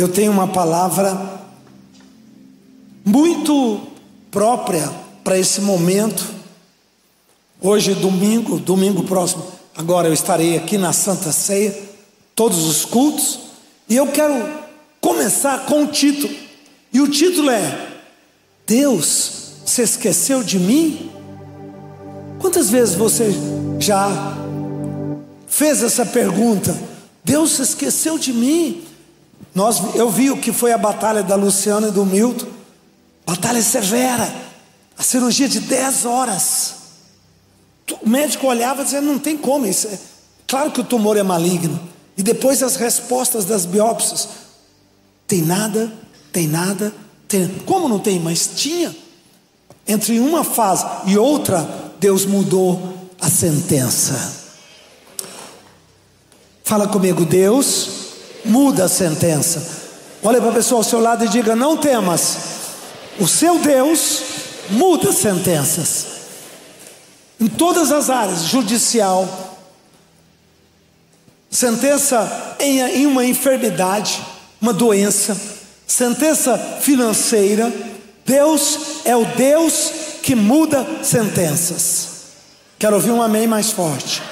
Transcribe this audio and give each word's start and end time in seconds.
eu 0.00 0.08
tenho 0.08 0.32
uma 0.32 0.48
palavra 0.48 1.40
muito 3.04 3.80
própria 4.30 4.90
para 5.22 5.38
esse 5.38 5.60
momento. 5.60 6.24
Hoje, 7.60 7.94
domingo, 7.94 8.58
domingo 8.58 9.02
próximo, 9.04 9.44
agora 9.76 10.08
eu 10.08 10.14
estarei 10.14 10.56
aqui 10.56 10.78
na 10.78 10.92
Santa 10.94 11.30
Ceia, 11.32 11.76
todos 12.34 12.66
os 12.66 12.84
cultos, 12.84 13.40
e 13.88 13.96
eu 13.96 14.06
quero 14.06 14.34
começar 15.00 15.66
com 15.66 15.84
o 15.84 15.88
título. 15.88 16.34
E 16.92 17.00
o 17.00 17.08
título 17.08 17.50
é: 17.50 17.88
Deus 18.66 19.52
se 19.66 19.82
esqueceu 19.82 20.42
de 20.42 20.58
mim? 20.58 21.10
Quantas 22.38 22.70
vezes 22.70 22.94
você 22.94 23.34
já 23.78 24.08
fez 25.46 25.82
essa 25.82 26.06
pergunta? 26.06 26.74
Deus 27.22 27.50
se 27.50 27.62
esqueceu 27.62 28.18
de 28.18 28.32
mim? 28.32 28.89
Nós, 29.54 29.94
eu 29.94 30.08
vi 30.10 30.30
o 30.30 30.36
que 30.36 30.52
foi 30.52 30.72
a 30.72 30.78
batalha 30.78 31.22
da 31.22 31.34
Luciana 31.34 31.88
e 31.88 31.90
do 31.90 32.04
Milton, 32.06 32.46
batalha 33.26 33.62
severa, 33.62 34.32
a 34.96 35.02
cirurgia 35.02 35.48
de 35.48 35.60
10 35.60 36.04
horas. 36.04 36.74
O 38.00 38.08
médico 38.08 38.46
olhava 38.46 38.82
e 38.82 38.84
dizia: 38.84 39.00
não 39.00 39.18
tem 39.18 39.36
como, 39.36 39.66
isso 39.66 39.88
é, 39.88 39.98
claro 40.46 40.70
que 40.70 40.80
o 40.80 40.84
tumor 40.84 41.16
é 41.16 41.22
maligno. 41.22 41.80
E 42.16 42.22
depois 42.22 42.62
as 42.62 42.76
respostas 42.76 43.44
das 43.44 43.64
biópsias: 43.64 44.28
tem 45.26 45.42
nada, 45.42 45.92
tem 46.32 46.46
nada, 46.46 46.94
tem. 47.26 47.48
Como 47.66 47.88
não 47.88 47.98
tem? 47.98 48.20
Mas 48.20 48.50
tinha. 48.54 48.94
Entre 49.88 50.20
uma 50.20 50.44
fase 50.44 50.86
e 51.06 51.18
outra, 51.18 51.68
Deus 51.98 52.24
mudou 52.24 53.10
a 53.20 53.28
sentença. 53.28 54.38
Fala 56.62 56.86
comigo, 56.86 57.24
Deus 57.24 57.99
muda 58.44 58.84
a 58.84 58.88
sentença. 58.88 59.80
Olha 60.22 60.40
para 60.40 60.50
a 60.50 60.54
pessoa 60.54 60.80
ao 60.80 60.84
seu 60.84 61.00
lado 61.00 61.24
e 61.24 61.28
diga: 61.28 61.56
Não 61.56 61.76
temas, 61.76 62.36
o 63.18 63.26
seu 63.26 63.58
Deus 63.58 64.22
muda 64.70 65.12
sentenças. 65.12 66.06
Em 67.40 67.48
todas 67.48 67.90
as 67.90 68.10
áreas, 68.10 68.44
judicial, 68.44 69.58
sentença 71.50 72.56
em, 72.58 72.80
em 72.80 73.06
uma 73.06 73.24
enfermidade, 73.24 74.20
uma 74.60 74.72
doença, 74.72 75.36
sentença 75.86 76.58
financeira, 76.80 77.72
Deus 78.26 79.00
é 79.04 79.16
o 79.16 79.24
Deus 79.24 79.92
que 80.22 80.34
muda 80.34 80.86
sentenças. 81.02 82.08
Quero 82.78 82.96
ouvir 82.96 83.10
um 83.10 83.22
amém 83.22 83.46
mais 83.46 83.70
forte. 83.70 84.22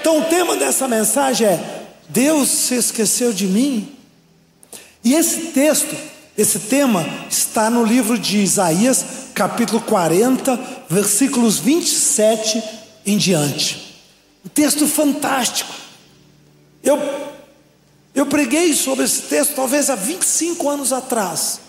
Então, 0.00 0.18
o 0.18 0.24
tema 0.24 0.56
dessa 0.56 0.86
mensagem 0.88 1.46
é: 1.46 1.81
Deus 2.12 2.48
se 2.48 2.74
esqueceu 2.74 3.32
de 3.32 3.46
mim? 3.46 3.96
E 5.02 5.14
esse 5.14 5.46
texto, 5.52 5.96
esse 6.36 6.60
tema, 6.60 7.04
está 7.30 7.70
no 7.70 7.84
livro 7.84 8.18
de 8.18 8.38
Isaías, 8.38 9.04
capítulo 9.34 9.80
40, 9.80 10.58
versículos 10.88 11.58
27 11.58 12.62
em 13.06 13.16
diante. 13.16 13.96
Um 14.44 14.48
texto 14.48 14.86
fantástico. 14.86 15.72
Eu, 16.82 16.98
eu 18.14 18.26
preguei 18.26 18.74
sobre 18.74 19.04
esse 19.04 19.22
texto 19.22 19.54
talvez 19.54 19.88
há 19.88 19.94
25 19.94 20.68
anos 20.68 20.92
atrás. 20.92 21.60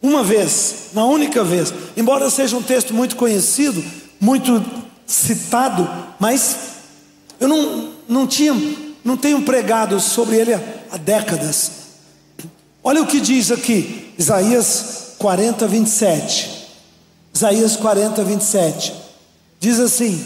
Uma 0.00 0.22
vez, 0.22 0.90
na 0.92 1.04
única 1.04 1.42
vez, 1.42 1.74
embora 1.96 2.30
seja 2.30 2.56
um 2.56 2.62
texto 2.62 2.94
muito 2.94 3.16
conhecido, 3.16 3.84
muito 4.20 4.64
citado, 5.06 5.88
mas 6.20 6.56
eu 7.40 7.48
não, 7.48 7.95
não 8.08 8.26
tinha, 8.26 8.54
não 9.04 9.16
tenho 9.16 9.42
pregado 9.42 9.98
sobre 10.00 10.36
ele 10.36 10.54
há 10.54 10.96
décadas. 10.96 11.70
Olha 12.82 13.02
o 13.02 13.06
que 13.06 13.20
diz 13.20 13.50
aqui, 13.50 14.12
Isaías 14.18 15.14
40, 15.18 15.66
27. 15.66 16.68
Isaías 17.34 17.76
40, 17.76 18.22
27. 18.22 18.92
Diz 19.58 19.80
assim: 19.80 20.24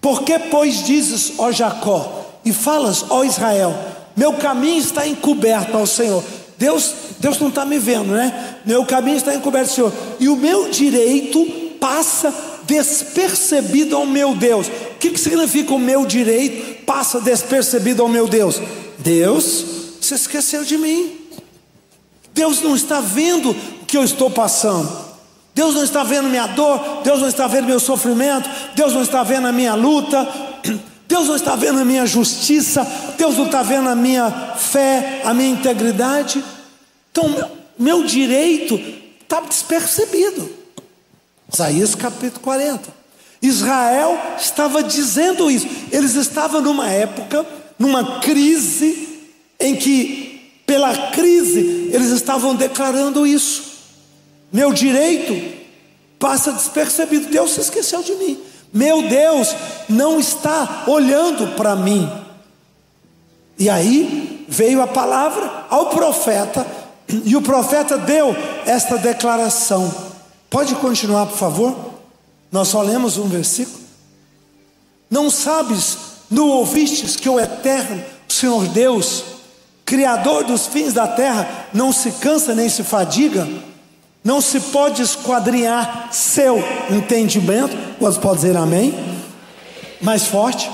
Por 0.00 0.22
que, 0.22 0.38
pois, 0.38 0.84
dizes, 0.84 1.32
ó 1.38 1.52
Jacó, 1.52 2.24
e 2.44 2.52
falas, 2.52 3.04
ó 3.10 3.24
Israel, 3.24 3.74
meu 4.16 4.34
caminho 4.34 4.78
está 4.78 5.06
encoberto 5.06 5.76
ao 5.76 5.86
Senhor. 5.86 6.24
Deus, 6.56 6.94
Deus 7.18 7.38
não 7.38 7.48
está 7.48 7.64
me 7.66 7.78
vendo, 7.78 8.12
né? 8.12 8.56
Meu 8.64 8.86
caminho 8.86 9.18
está 9.18 9.34
encoberto 9.34 9.72
Senhor, 9.72 9.92
e 10.18 10.28
o 10.28 10.36
meu 10.36 10.70
direito 10.70 11.44
passa 11.78 12.32
despercebido 12.66 13.96
ao 13.96 14.06
meu 14.06 14.34
Deus. 14.34 14.66
O 14.66 14.98
que, 14.98 15.10
que 15.10 15.20
significa 15.20 15.74
o 15.74 15.78
meu 15.78 16.04
direito 16.06 16.84
passa 16.84 17.20
despercebido 17.20 18.02
ao 18.02 18.08
meu 18.08 18.26
Deus? 18.26 18.60
Deus 18.98 19.64
se 20.00 20.14
esqueceu 20.14 20.64
de 20.64 20.76
mim. 20.76 21.12
Deus 22.32 22.60
não 22.60 22.76
está 22.76 23.00
vendo 23.00 23.50
o 23.50 23.86
que 23.86 23.96
eu 23.96 24.04
estou 24.04 24.30
passando. 24.30 25.06
Deus 25.54 25.74
não 25.74 25.82
está 25.82 26.04
vendo 26.04 26.28
minha 26.28 26.46
dor, 26.48 27.00
Deus 27.02 27.20
não 27.20 27.28
está 27.28 27.46
vendo 27.46 27.64
meu 27.64 27.80
sofrimento, 27.80 28.46
Deus 28.74 28.92
não 28.92 29.00
está 29.00 29.22
vendo 29.22 29.46
a 29.46 29.52
minha 29.52 29.74
luta, 29.74 30.28
Deus 31.08 31.28
não 31.28 31.36
está 31.36 31.56
vendo 31.56 31.78
a 31.80 31.84
minha 31.84 32.04
justiça, 32.04 32.86
Deus 33.16 33.38
não 33.38 33.46
está 33.46 33.62
vendo 33.62 33.88
a 33.88 33.94
minha 33.94 34.30
fé, 34.56 35.22
a 35.24 35.32
minha 35.32 35.48
integridade. 35.48 36.44
Então, 37.10 37.50
meu 37.78 38.04
direito 38.04 38.78
está 39.22 39.40
despercebido. 39.40 40.65
Isaías 41.52 41.94
capítulo 41.94 42.40
40. 42.40 42.88
Israel 43.40 44.18
estava 44.38 44.82
dizendo 44.82 45.50
isso. 45.50 45.66
Eles 45.92 46.14
estavam 46.14 46.60
numa 46.60 46.88
época, 46.88 47.46
numa 47.78 48.20
crise, 48.20 49.24
em 49.58 49.76
que, 49.76 50.60
pela 50.66 51.10
crise, 51.10 51.90
eles 51.92 52.10
estavam 52.10 52.54
declarando 52.54 53.26
isso. 53.26 53.76
Meu 54.52 54.72
direito 54.72 55.56
passa 56.18 56.52
despercebido. 56.52 57.28
Deus 57.28 57.52
se 57.52 57.60
esqueceu 57.60 58.02
de 58.02 58.14
mim. 58.14 58.40
Meu 58.72 59.02
Deus 59.08 59.54
não 59.88 60.18
está 60.18 60.84
olhando 60.86 61.54
para 61.56 61.76
mim. 61.76 62.10
E 63.58 63.70
aí 63.70 64.44
veio 64.48 64.82
a 64.82 64.86
palavra 64.86 65.66
ao 65.70 65.88
profeta, 65.90 66.66
e 67.24 67.34
o 67.36 67.42
profeta 67.42 67.96
deu 67.96 68.36
esta 68.66 68.98
declaração. 68.98 70.15
Pode 70.48 70.74
continuar, 70.76 71.26
por 71.26 71.38
favor? 71.38 71.76
Nós 72.50 72.68
só 72.68 72.82
lemos 72.82 73.16
um 73.16 73.28
versículo. 73.28 73.84
Não 75.10 75.30
sabes, 75.30 75.98
não 76.30 76.48
ouvistes 76.48 77.16
que 77.16 77.28
o 77.28 77.38
Eterno, 77.38 78.02
o 78.28 78.32
Senhor 78.32 78.66
Deus, 78.68 79.24
Criador 79.84 80.42
dos 80.42 80.66
fins 80.66 80.92
da 80.92 81.06
terra, 81.06 81.68
não 81.72 81.92
se 81.92 82.10
cansa 82.12 82.54
nem 82.54 82.68
se 82.68 82.82
fadiga? 82.82 83.48
Não 84.24 84.40
se 84.40 84.58
pode 84.58 85.00
esquadrinhar 85.00 86.08
seu 86.10 86.58
entendimento? 86.90 87.76
Você 88.00 88.18
pode 88.18 88.40
dizer 88.40 88.56
amém? 88.56 88.92
Mais 90.00 90.26
forte. 90.26 90.68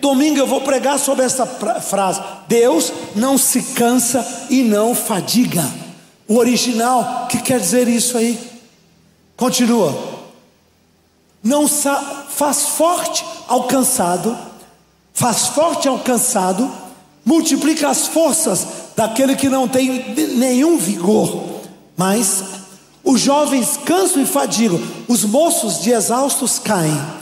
Domingo 0.00 0.40
eu 0.40 0.46
vou 0.48 0.60
pregar 0.62 0.98
sobre 0.98 1.24
essa 1.24 1.46
frase: 1.46 2.20
Deus 2.48 2.92
não 3.14 3.38
se 3.38 3.62
cansa 3.74 4.46
e 4.50 4.64
não 4.64 4.92
fadiga. 4.96 5.62
O 6.28 6.36
original, 6.36 7.26
que 7.28 7.38
quer 7.42 7.60
dizer 7.60 7.88
isso 7.88 8.16
aí? 8.16 8.38
Continua. 9.36 9.96
Não 11.42 11.66
faz 11.66 12.62
forte 12.68 13.24
ao 13.48 13.64
cansado, 13.64 14.36
faz 15.12 15.48
forte 15.48 15.88
ao 15.88 15.98
cansado, 15.98 16.70
multiplica 17.24 17.88
as 17.88 18.06
forças 18.06 18.66
daquele 18.96 19.34
que 19.34 19.48
não 19.48 19.66
tem 19.66 20.14
nenhum 20.36 20.78
vigor. 20.78 21.60
Mas 21.96 22.42
os 23.02 23.20
jovens 23.20 23.76
cansam 23.84 24.22
e 24.22 24.26
fadigam, 24.26 24.80
os 25.08 25.24
moços 25.24 25.82
de 25.82 25.90
exaustos 25.90 26.58
caem. 26.58 27.21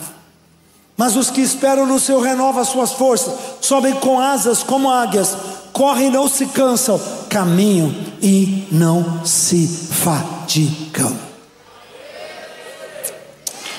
Mas 1.01 1.15
os 1.15 1.31
que 1.31 1.41
esperam 1.41 1.87
no 1.87 1.99
Senhor 1.99 2.21
renovam 2.21 2.61
as 2.61 2.67
suas 2.67 2.91
forças, 2.91 3.33
sobem 3.59 3.91
com 3.95 4.19
asas 4.19 4.61
como 4.61 4.87
águias, 4.87 5.35
correm 5.73 6.09
e 6.09 6.11
não 6.11 6.27
se 6.27 6.45
cansam, 6.45 7.01
caminham 7.27 7.91
e 8.21 8.67
não 8.71 9.25
se 9.25 9.67
fadigam. 9.67 11.17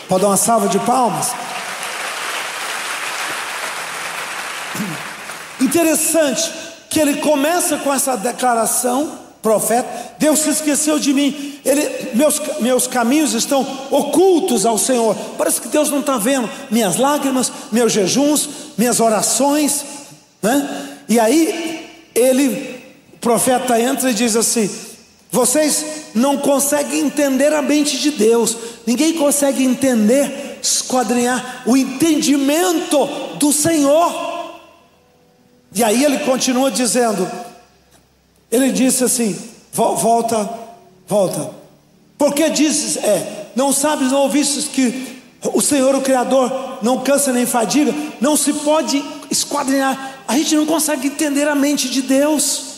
Pode 0.09 0.23
dar 0.23 0.31
uma 0.31 0.37
salva 0.37 0.67
de 0.67 0.81
palmas? 0.81 1.29
Interessante 5.61 6.53
que 6.91 6.99
ele 6.99 7.21
começa 7.21 7.77
com 7.77 7.95
essa 7.95 8.17
declaração, 8.17 9.17
profeta, 9.43 10.15
Deus 10.19 10.39
se 10.39 10.51
esqueceu 10.51 11.01
de 11.01 11.13
mim, 11.13 11.59
ele, 11.65 12.15
meus, 12.15 12.41
meus 12.61 12.87
caminhos 12.87 13.35
estão 13.35 13.67
ocultos 13.91 14.65
ao 14.65 14.79
Senhor. 14.79 15.17
Parece 15.37 15.61
que 15.61 15.69
Deus 15.69 15.91
não 15.91 15.99
está 16.01 16.17
vendo 16.17 16.49
minhas 16.71 16.97
lágrimas, 16.97 17.51
meus 17.73 17.93
jejuns, 17.93 18.49
minhas 18.79 19.01
orações, 19.01 19.85
né? 20.41 20.89
E 21.09 21.19
aí 21.19 21.89
ele 22.15 22.81
profeta 23.21 23.79
entra 23.81 24.11
e 24.11 24.15
diz 24.15 24.37
assim: 24.37 24.71
vocês 25.31 25.85
não 26.15 26.37
conseguem 26.37 27.01
entender 27.01 27.53
a 27.53 27.63
mente 27.63 27.99
de 27.99 28.11
Deus, 28.11 28.57
ninguém 28.87 29.15
consegue 29.15 29.65
entender, 29.65 30.59
esquadrinhar 30.63 31.63
o 31.67 31.77
entendimento 31.77 33.07
do 33.39 33.53
Senhor. 33.53 34.31
E 35.75 35.83
aí 35.83 36.05
ele 36.05 36.19
continua 36.19 36.71
dizendo: 36.71 37.29
ele 38.53 38.71
disse 38.71 39.03
assim: 39.03 39.37
volta, 39.73 40.49
volta. 41.09 41.51
Porque 42.19 42.51
dizes, 42.51 42.99
é, 42.99 43.47
não 43.57 43.73
sabes, 43.73 44.13
não 44.13 44.21
ouvistes 44.21 44.69
que 44.69 45.21
o 45.53 45.61
Senhor, 45.61 45.95
o 45.95 46.03
Criador, 46.03 46.79
não 46.83 47.01
cansa 47.01 47.33
nem 47.33 47.47
fadiga, 47.47 47.93
não 48.21 48.37
se 48.37 48.53
pode 48.53 49.03
esquadrinhar. 49.31 50.21
A 50.29 50.37
gente 50.37 50.55
não 50.55 50.67
consegue 50.67 51.09
entender 51.09 51.49
a 51.49 51.55
mente 51.55 51.89
de 51.89 52.03
Deus. 52.03 52.71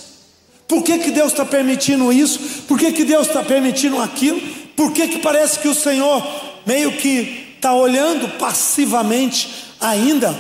Por 0.67 0.83
que, 0.83 0.99
que 0.99 1.11
Deus 1.11 1.33
está 1.33 1.45
permitindo 1.45 2.11
isso? 2.11 2.63
Por 2.67 2.79
que, 2.79 2.91
que 2.93 3.05
Deus 3.05 3.27
está 3.27 3.43
permitindo 3.43 4.01
aquilo? 4.01 4.41
Por 4.75 4.93
que, 4.93 5.09
que 5.09 5.19
parece 5.19 5.59
que 5.59 5.69
o 5.69 5.75
Senhor 5.75 6.27
meio 6.65 6.97
que 6.97 7.55
está 7.57 7.75
olhando 7.75 8.29
passivamente 8.39 9.75
ainda? 9.79 10.35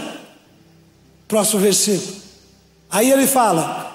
Próximo 1.28 1.60
versículo. 1.60 2.16
Aí 2.90 3.10
ele 3.10 3.26
fala: 3.26 3.93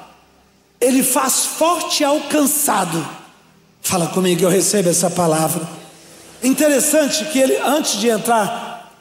Ele 0.80 1.04
faz 1.04 1.46
forte 1.46 2.04
ao 2.04 2.22
cansado. 2.22 3.06
Fala 3.82 4.08
comigo, 4.08 4.44
eu 4.44 4.50
recebo 4.50 4.90
essa 4.90 5.10
palavra. 5.10 5.68
Interessante 6.44 7.26
que 7.26 7.40
ele, 7.40 7.58
antes 7.58 8.00
de 8.00 8.08
entrar, 8.08 8.94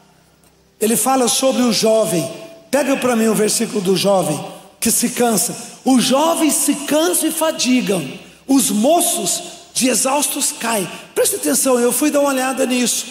ele 0.81 0.97
fala 0.97 1.29
sobre 1.29 1.63
o 1.63 1.73
jovem. 1.73 2.29
Pega 2.71 2.97
para 2.97 3.17
mim 3.17 3.29
o 3.29 3.35
versículo 3.35 3.81
do 3.81 3.97
jovem 3.97 4.39
que 4.81 4.91
se 4.91 5.11
cansa. 5.11 5.57
Os 5.85 6.05
jovens 6.05 6.55
se 6.55 6.75
cansam 6.75 7.29
e 7.29 7.33
fadigam, 7.33 8.07
os 8.47 8.71
moços 8.71 9.43
de 9.73 9.89
exaustos 9.89 10.53
caem. 10.53 10.89
Preste 11.15 11.37
atenção, 11.37 11.79
eu 11.79 11.93
fui 11.93 12.11
dar 12.11 12.21
uma 12.21 12.31
olhada 12.31 12.67
nisso. 12.67 13.07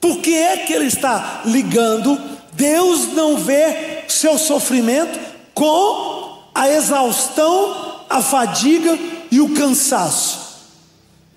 Por 0.00 0.18
que 0.18 0.34
é 0.34 0.58
que 0.58 0.72
ele 0.72 0.86
está 0.86 1.42
ligando? 1.44 2.18
Deus 2.52 3.12
não 3.12 3.36
vê 3.36 4.04
seu 4.08 4.38
sofrimento 4.38 5.18
com 5.54 6.19
a 6.54 6.68
exaustão, 6.68 8.00
a 8.08 8.20
fadiga 8.22 8.98
e 9.30 9.40
o 9.40 9.54
cansaço. 9.54 10.38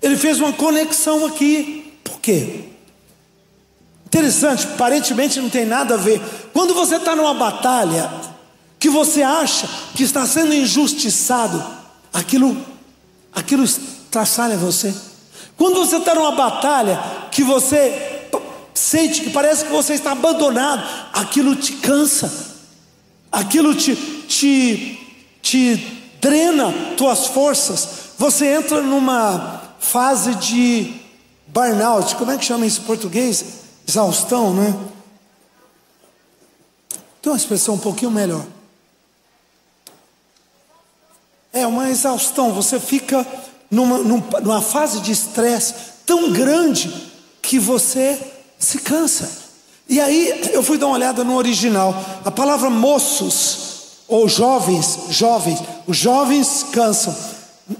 Ele 0.02 0.16
fez 0.16 0.40
uma 0.40 0.52
conexão 0.52 1.24
aqui. 1.26 1.92
Por 2.02 2.20
quê? 2.20 2.64
Interessante, 4.06 4.66
aparentemente 4.66 5.40
não 5.40 5.50
tem 5.50 5.66
nada 5.66 5.94
a 5.94 5.96
ver. 5.96 6.20
Quando 6.52 6.74
você 6.74 6.96
está 6.96 7.16
numa 7.16 7.34
batalha, 7.34 8.10
que 8.78 8.90
você 8.90 9.22
acha 9.22 9.66
que 9.94 10.02
está 10.02 10.26
sendo 10.26 10.52
injustiçado, 10.52 11.64
aquilo, 12.12 12.56
aquilo 13.34 13.64
estraçalha 13.64 14.56
você. 14.56 14.94
Quando 15.56 15.76
você 15.76 15.96
está 15.96 16.14
numa 16.14 16.32
batalha 16.32 17.02
que 17.30 17.42
você 17.42 18.28
sente 18.74 19.22
que 19.22 19.30
parece 19.30 19.64
que 19.64 19.72
você 19.72 19.94
está 19.94 20.12
abandonado, 20.12 20.86
aquilo 21.12 21.56
te 21.56 21.72
cansa, 21.72 22.30
aquilo 23.32 23.74
te, 23.74 23.96
te, 24.28 25.03
te 25.44 25.76
drena 26.22 26.72
tuas 26.96 27.26
forças. 27.26 27.88
Você 28.18 28.46
entra 28.46 28.80
numa 28.80 29.62
fase 29.78 30.34
de 30.36 30.94
burnout, 31.46 32.16
como 32.16 32.30
é 32.30 32.38
que 32.38 32.44
chama 32.46 32.64
isso 32.64 32.80
em 32.80 32.84
português? 32.84 33.44
Exaustão, 33.86 34.54
né? 34.54 34.74
Tem 37.20 37.30
uma 37.30 37.36
expressão 37.36 37.74
um 37.74 37.78
pouquinho 37.78 38.10
melhor. 38.10 38.44
É 41.52 41.66
uma 41.66 41.90
exaustão, 41.90 42.52
você 42.52 42.80
fica 42.80 43.24
numa, 43.70 43.98
numa 43.98 44.62
fase 44.62 45.00
de 45.00 45.12
estresse 45.12 45.74
tão 46.06 46.32
grande 46.32 47.12
que 47.42 47.58
você 47.58 48.18
se 48.58 48.78
cansa. 48.78 49.30
E 49.86 50.00
aí 50.00 50.50
eu 50.54 50.62
fui 50.62 50.78
dar 50.78 50.86
uma 50.86 50.94
olhada 50.94 51.22
no 51.22 51.36
original. 51.36 51.94
A 52.24 52.30
palavra 52.30 52.70
moços 52.70 53.73
ou 54.08 54.28
jovens, 54.28 55.06
jovens, 55.10 55.60
os 55.86 55.96
jovens 55.96 56.66
cansam. 56.72 57.14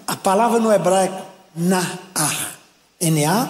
A 0.07 0.17
palavra 0.17 0.59
no 0.59 0.73
hebraico 0.73 1.23
Na'ar, 1.55 2.59
N-A, 3.01 3.49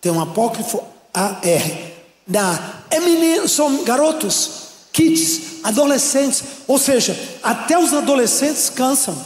tem 0.00 0.10
um 0.10 0.20
apócrifo 0.20 0.82
A-R. 1.12 1.94
Na, 2.26 2.82
é 2.90 3.00
menino, 3.00 3.48
são 3.48 3.84
garotos, 3.84 4.50
kids, 4.92 5.64
adolescentes, 5.64 6.42
ou 6.66 6.78
seja, 6.78 7.18
até 7.42 7.78
os 7.78 7.92
adolescentes 7.92 8.70
cansam. 8.70 9.16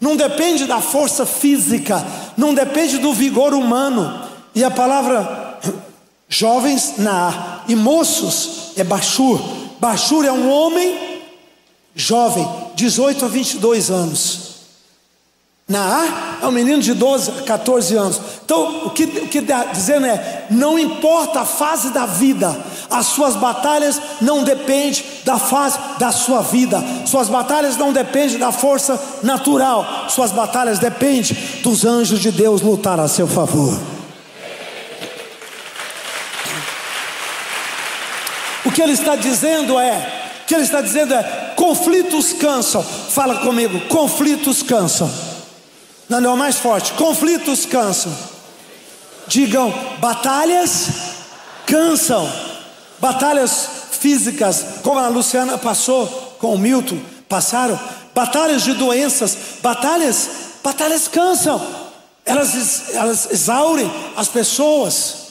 Não 0.00 0.16
depende 0.16 0.66
da 0.66 0.80
força 0.80 1.24
física, 1.24 2.04
não 2.36 2.52
depende 2.52 2.98
do 2.98 3.12
vigor 3.12 3.54
humano. 3.54 4.28
E 4.54 4.62
a 4.62 4.70
palavra 4.70 5.58
jovens 6.28 6.94
na 6.98 7.62
e 7.68 7.74
moços 7.74 8.72
é 8.76 8.84
Bachur. 8.84 9.40
Bachur 9.80 10.24
é 10.24 10.32
um 10.32 10.50
homem 10.50 11.15
jovem, 11.96 12.46
18 12.76 13.24
a 13.24 13.28
22 13.28 13.90
anos. 13.90 14.46
Naar 15.68 16.38
é 16.42 16.46
um 16.46 16.52
menino 16.52 16.80
de 16.80 16.94
12 16.94 17.40
a 17.40 17.42
14 17.42 17.96
anos. 17.96 18.20
Então, 18.44 18.86
o 18.86 18.90
que, 18.90 19.02
o 19.02 19.26
que 19.26 19.38
está 19.38 19.64
dizendo 19.64 20.06
é: 20.06 20.46
não 20.48 20.78
importa 20.78 21.40
a 21.40 21.44
fase 21.44 21.90
da 21.90 22.06
vida, 22.06 22.56
as 22.88 23.06
suas 23.06 23.34
batalhas 23.34 24.00
não 24.20 24.44
dependem 24.44 25.02
da 25.24 25.40
fase 25.40 25.76
da 25.98 26.12
sua 26.12 26.40
vida, 26.42 26.80
suas 27.04 27.28
batalhas 27.28 27.76
não 27.76 27.92
dependem 27.92 28.38
da 28.38 28.52
força 28.52 29.00
natural, 29.24 30.06
suas 30.08 30.30
batalhas 30.30 30.78
dependem 30.78 31.36
dos 31.64 31.84
anjos 31.84 32.20
de 32.20 32.30
Deus 32.30 32.60
lutar 32.60 33.00
a 33.00 33.08
seu 33.08 33.26
favor. 33.26 33.76
O 38.64 38.70
que 38.70 38.80
ele 38.80 38.92
está 38.92 39.16
dizendo 39.16 39.80
é: 39.80 40.25
que 40.46 40.54
ele 40.54 40.62
está 40.62 40.80
dizendo 40.80 41.12
é, 41.12 41.54
conflitos 41.56 42.32
cansam. 42.34 42.82
Fala 42.82 43.36
comigo, 43.40 43.80
conflitos 43.88 44.62
cansam. 44.62 45.10
Não, 46.08 46.20
não, 46.20 46.36
mais 46.36 46.56
forte. 46.56 46.92
Conflitos 46.92 47.66
cansam. 47.66 48.16
Digam, 49.26 49.72
batalhas 49.98 50.88
cansam. 51.66 52.30
Batalhas 53.00 53.68
físicas, 53.90 54.64
como 54.82 54.98
a 54.98 55.08
Luciana 55.08 55.58
passou 55.58 56.06
com 56.38 56.54
o 56.54 56.58
Milton, 56.58 56.98
passaram. 57.28 57.78
Batalhas 58.14 58.62
de 58.62 58.72
doenças, 58.72 59.36
batalhas, 59.60 60.28
batalhas 60.62 61.08
cansam. 61.08 61.60
Elas, 62.24 62.94
elas 62.94 63.30
exaurem 63.30 63.90
as 64.16 64.28
pessoas. 64.28 65.26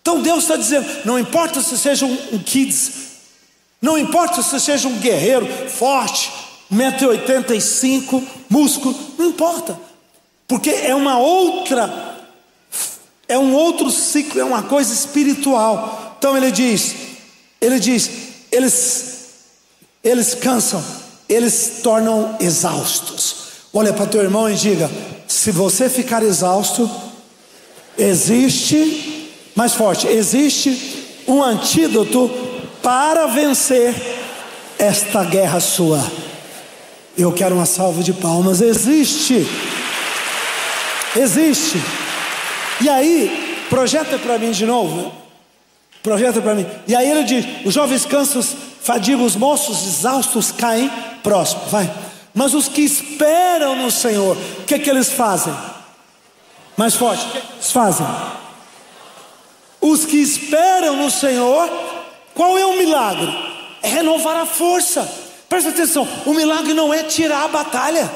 Então 0.00 0.22
Deus 0.22 0.44
está 0.44 0.56
dizendo: 0.56 0.86
não 1.04 1.18
importa 1.18 1.60
se 1.60 1.76
seja 1.76 2.06
um, 2.06 2.18
um 2.32 2.38
kids, 2.38 3.09
não 3.80 3.96
importa 3.96 4.42
se 4.42 4.60
seja 4.60 4.88
um 4.88 4.98
guerreiro 4.98 5.46
forte, 5.70 6.30
1,85m, 6.72 8.22
músculo, 8.48 8.94
não 9.18 9.26
importa, 9.26 9.78
porque 10.46 10.70
é 10.70 10.94
uma 10.94 11.18
outra, 11.18 12.18
é 13.26 13.38
um 13.38 13.54
outro 13.54 13.90
ciclo, 13.90 14.40
é 14.40 14.44
uma 14.44 14.62
coisa 14.64 14.92
espiritual. 14.92 16.16
Então 16.18 16.36
ele 16.36 16.50
diz: 16.52 16.94
ele 17.60 17.78
diz, 17.78 18.10
eles, 18.52 19.28
eles 20.04 20.34
cansam, 20.34 20.84
eles 21.28 21.80
tornam 21.82 22.36
exaustos. 22.40 23.36
Olha 23.72 23.92
para 23.92 24.06
teu 24.06 24.22
irmão 24.22 24.50
e 24.50 24.54
diga: 24.54 24.90
se 25.26 25.50
você 25.50 25.88
ficar 25.88 26.22
exausto, 26.22 26.90
existe, 27.96 29.30
mais 29.54 29.72
forte, 29.72 30.06
existe 30.06 31.22
um 31.26 31.42
antídoto 31.42 32.49
para 32.82 33.26
vencer 33.26 33.94
esta 34.78 35.24
guerra 35.24 35.60
sua. 35.60 36.02
Eu 37.16 37.32
quero 37.32 37.54
uma 37.54 37.66
salva 37.66 38.02
de 38.02 38.12
palmas. 38.12 38.60
Existe. 38.60 39.46
Existe. 41.16 41.80
E 42.80 42.88
aí, 42.88 43.66
projeta 43.68 44.18
para 44.18 44.38
mim 44.38 44.52
de 44.52 44.64
novo. 44.64 45.12
Projeta 46.02 46.40
para 46.40 46.54
mim. 46.54 46.66
E 46.86 46.96
aí 46.96 47.10
ele 47.10 47.24
diz: 47.24 47.44
os 47.64 47.74
jovens 47.74 48.06
cansos, 48.06 48.54
fadigam, 48.82 49.24
os 49.24 49.36
moços 49.36 49.86
exaustos 49.86 50.50
caem. 50.50 50.90
Próximo, 51.22 51.62
vai. 51.66 51.92
Mas 52.32 52.54
os 52.54 52.68
que 52.68 52.80
esperam 52.80 53.76
no 53.76 53.90
Senhor, 53.90 54.36
o 54.36 54.64
que, 54.64 54.74
é 54.74 54.78
que 54.78 54.88
eles 54.88 55.12
fazem? 55.12 55.54
Mais 56.76 56.94
forte, 56.94 57.26
é 57.36 57.42
eles 57.54 57.72
fazem? 57.72 58.06
Os 59.80 60.04
que 60.06 60.16
esperam 60.16 60.96
no 60.96 61.10
Senhor, 61.10 61.68
qual 62.40 62.56
é 62.56 62.64
o 62.64 62.74
milagre? 62.74 63.28
É 63.82 63.88
renovar 63.90 64.34
a 64.34 64.46
força. 64.46 65.06
Presta 65.46 65.68
atenção: 65.68 66.08
o 66.24 66.32
milagre 66.32 66.72
não 66.72 66.92
é 66.92 67.02
tirar 67.02 67.44
a 67.44 67.48
batalha. 67.48 68.10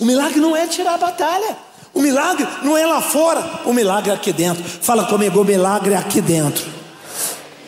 O 0.00 0.04
milagre 0.04 0.40
não 0.40 0.56
é 0.56 0.66
tirar 0.66 0.94
a 0.94 0.98
batalha. 0.98 1.56
O 1.94 2.00
milagre 2.00 2.44
não 2.64 2.76
é 2.76 2.84
lá 2.84 3.00
fora, 3.00 3.48
o 3.64 3.72
milagre 3.72 4.10
é 4.10 4.14
aqui 4.14 4.32
dentro. 4.32 4.64
Fala 4.64 5.04
comigo, 5.04 5.40
o 5.40 5.44
milagre 5.44 5.94
é 5.94 5.96
aqui 5.96 6.20
dentro. 6.20 6.66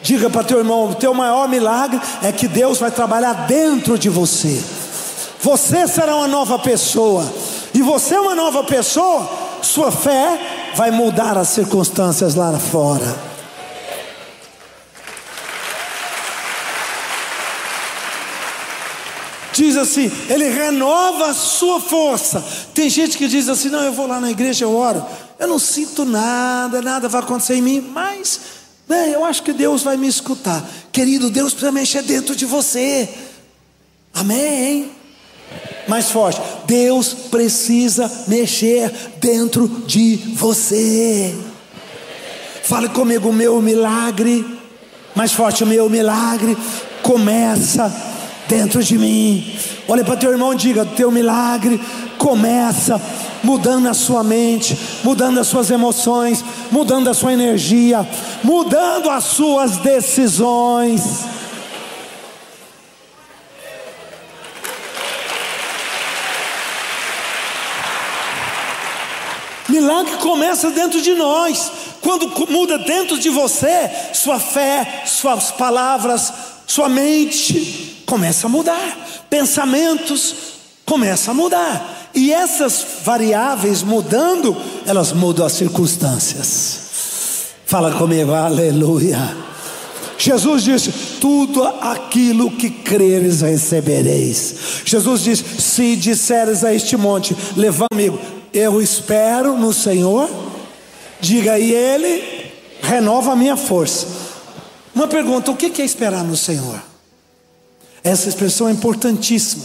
Diga 0.02 0.29
para 0.29 0.43
teu 0.43 0.59
irmão: 0.59 0.91
o 0.91 0.95
teu 0.97 1.14
maior 1.14 1.49
milagre 1.49 2.00
é 2.21 2.33
que 2.33 2.49
Deus 2.49 2.79
vai 2.79 2.91
trabalhar 2.91 3.47
dentro 3.47 3.97
de 3.97 4.09
você. 4.09 4.61
Você 5.41 5.87
será 5.87 6.17
uma 6.17 6.26
nova 6.26 6.59
pessoa. 6.59 7.33
E 7.73 7.81
você 7.81 8.17
é 8.17 8.21
uma 8.21 8.35
nova 8.35 8.64
pessoa, 8.64 9.31
sua 9.62 9.93
fé 9.93 10.73
vai 10.75 10.91
mudar 10.91 11.38
as 11.38 11.47
circunstâncias 11.47 12.35
lá 12.35 12.59
fora. 12.59 13.32
Assim: 19.81 20.11
Ele 20.29 20.49
renova 20.49 21.27
a 21.27 21.35
sua 21.35 21.81
força. 21.81 22.43
Tem 22.75 22.89
gente 22.89 23.19
que 23.19 23.29
diz 23.29 23.49
assim: 23.49 23.69
Não, 23.69 23.83
eu 23.83 23.93
vou 23.93 24.07
lá 24.07 24.21
na 24.21 24.31
igreja, 24.31 24.65
eu 24.65 24.75
oro, 24.75 25.05
eu 25.39 25.47
não 25.47 25.59
sinto 25.59 26.05
nada, 26.05 26.81
nada 26.81 27.09
vai 27.09 27.21
acontecer 27.21 27.55
em 27.55 27.63
mim, 27.63 27.81
mas 27.81 28.41
né, 28.89 29.15
eu 29.15 29.25
acho 29.25 29.43
que 29.43 29.53
Deus 29.53 29.83
vai 29.83 29.97
me 29.97 30.07
escutar. 30.07 30.65
Querido, 30.91 31.31
Deus 31.31 31.53
precisa 31.53 31.73
mexer 31.73 32.03
dentro 32.03 32.35
de 32.35 32.47
você. 32.47 33.09
Amém? 34.15 34.91
Mais 35.89 36.11
forte. 36.11 36.41
Deus 36.67 37.13
precisa 37.31 38.11
mexer 38.29 38.91
dentro 39.19 39.69
de 39.87 40.17
você. 40.35 41.35
Fale 42.63 42.89
comigo, 42.89 43.33
meu 43.33 43.61
milagre. 43.61 44.45
Mais 45.15 45.33
forte, 45.33 45.65
o 45.65 45.67
meu 45.67 45.91
milagre 45.91 46.57
começa 47.03 48.12
dentro 48.53 48.85
de 48.85 48.99
mim. 48.99 49.57
Olha 49.89 50.05
para 50.05 50.15
teu 50.15 50.31
irmão 50.31 50.53
e 50.53 50.57
diga: 50.57 50.85
teu 50.85 51.11
milagre 51.11 51.81
começa 52.19 53.01
mudando 53.43 53.89
a 53.89 53.95
sua 53.95 54.23
mente, 54.23 54.77
mudando 55.03 55.41
as 55.41 55.47
suas 55.47 55.71
emoções, 55.71 56.45
mudando 56.71 57.09
a 57.09 57.15
sua 57.15 57.33
energia, 57.33 58.07
mudando 58.45 59.09
as 59.09 59.25
suas 59.25 59.79
decisões. 59.79 61.25
Milagre 69.67 70.17
começa 70.19 70.71
dentro 70.71 71.01
de 71.01 71.15
nós. 71.15 71.73
Quando 72.03 72.31
muda 72.51 72.77
dentro 72.79 73.19
de 73.19 73.31
você, 73.31 73.89
sua 74.13 74.39
fé, 74.39 75.05
suas 75.07 75.51
palavras, 75.53 76.33
sua 76.67 76.89
mente 76.89 77.92
começa 78.12 78.47
a 78.47 78.50
mudar. 78.50 79.25
Pensamentos 79.31 80.35
começam 80.85 81.33
a 81.33 81.35
mudar. 81.35 82.11
E 82.14 82.31
essas 82.31 82.85
variáveis 83.02 83.83
mudando, 83.83 84.54
elas 84.85 85.14
mudam 85.14 85.47
as 85.47 85.54
circunstâncias. 85.54 87.54
Fala 87.64 87.90
comigo, 87.92 88.35
aleluia. 88.35 89.35
Jesus 90.19 90.62
disse: 90.62 90.92
Tudo 91.23 91.64
aquilo 91.64 92.50
que 92.50 92.69
creres 92.69 93.40
recebereis. 93.40 94.83
Jesus 94.85 95.23
disse: 95.23 95.45
Se 95.59 95.97
disseres 95.97 96.64
a 96.64 96.75
este 96.75 96.99
monte, 96.99 97.35
levanta 97.57 97.95
comigo, 97.95 98.19
eu 98.52 98.83
espero 98.83 99.57
no 99.57 99.73
Senhor, 99.73 100.28
diga 101.19 101.59
e 101.59 101.73
Ele 101.73 102.52
renova 102.83 103.33
a 103.33 103.37
minha 103.37 103.57
força. 103.57 104.07
Uma 104.95 105.09
pergunta: 105.09 105.50
o 105.50 105.57
que 105.57 105.81
é 105.81 105.85
esperar 105.85 106.23
no 106.23 106.37
Senhor? 106.37 106.92
Essa 108.05 108.29
expressão 108.29 108.69
é 108.69 108.73
importantíssima. 108.73 109.65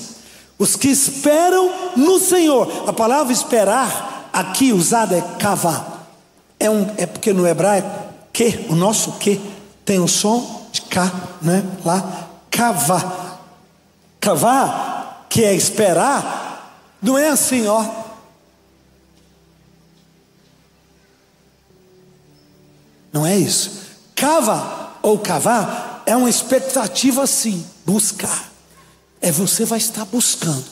Os 0.58 0.75
que 0.75 0.89
esperam 0.89 1.72
no 1.96 2.20
Senhor, 2.20 2.89
a 2.89 2.94
palavra 2.94 3.32
esperar 3.32 4.29
aqui 4.34 4.74
usada 4.74 5.15
é 5.15 5.22
cavar, 5.39 6.08
é, 6.60 6.70
um, 6.70 6.88
é 6.98 7.06
porque 7.06 7.34
no 7.34 7.48
hebraico, 7.48 7.89
que, 8.34 8.65
o 8.70 8.75
nosso 8.75 9.13
que, 9.13 9.39
tem 9.86 10.00
o 10.00 10.08
som 10.08 10.67
de 10.72 10.82
cá, 10.82 11.12
né? 11.41 11.63
Lá, 11.86 12.27
cavar. 12.51 13.39
Cavar, 14.20 15.25
que 15.29 15.44
é 15.44 15.53
esperar, 15.53 16.98
não 17.01 17.17
é 17.17 17.29
assim, 17.29 17.65
ó. 17.67 17.86
Não 23.13 23.25
é 23.25 23.38
isso. 23.38 23.88
Cava 24.15 24.91
ou 25.01 25.17
cavar 25.20 26.03
é 26.06 26.15
uma 26.15 26.29
expectativa 26.29 27.25
sim, 27.25 27.65
buscar. 27.88 28.51
É 29.22 29.32
você 29.32 29.63
vai 29.63 29.77
estar 29.77 30.03
buscando. 30.03 30.65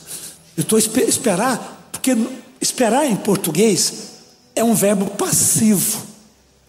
Eu 0.56 0.60
estou 0.60 0.78
esperar, 0.78 1.88
porque 1.90 2.14
esperar 2.60 3.06
em 3.06 3.16
português 3.16 3.94
é 4.54 4.62
um 4.62 4.74
verbo 4.74 5.06
passivo. 5.06 6.02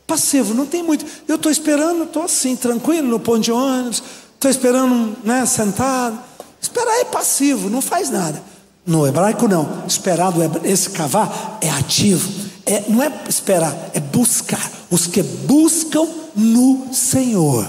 Passivo, 0.07 0.53
não 0.53 0.65
tem 0.65 0.81
muito. 0.81 1.05
Eu 1.27 1.35
estou 1.35 1.51
esperando, 1.51 2.05
estou 2.05 2.23
assim, 2.23 2.55
tranquilo 2.55 3.09
no 3.09 3.19
ponto 3.19 3.41
de 3.41 3.51
ônibus, 3.51 4.01
estou 4.33 4.49
esperando, 4.49 5.17
né, 5.23 5.45
sentado. 5.45 6.17
Esperar 6.61 7.01
é 7.01 7.05
passivo, 7.05 7.69
não 7.69 7.81
faz 7.81 8.09
nada. 8.09 8.41
No 8.85 9.05
hebraico 9.05 9.49
não. 9.49 9.85
Esperar, 9.85 10.33
esse 10.63 10.89
cavar 10.91 11.59
é 11.61 11.69
ativo 11.69 12.47
é, 12.67 12.83
não 12.89 13.01
é 13.01 13.11
esperar, 13.29 13.73
é 13.93 13.99
buscar. 13.99 14.71
Os 14.91 15.07
que 15.07 15.23
buscam 15.23 16.05
no 16.35 16.93
Senhor. 16.93 17.67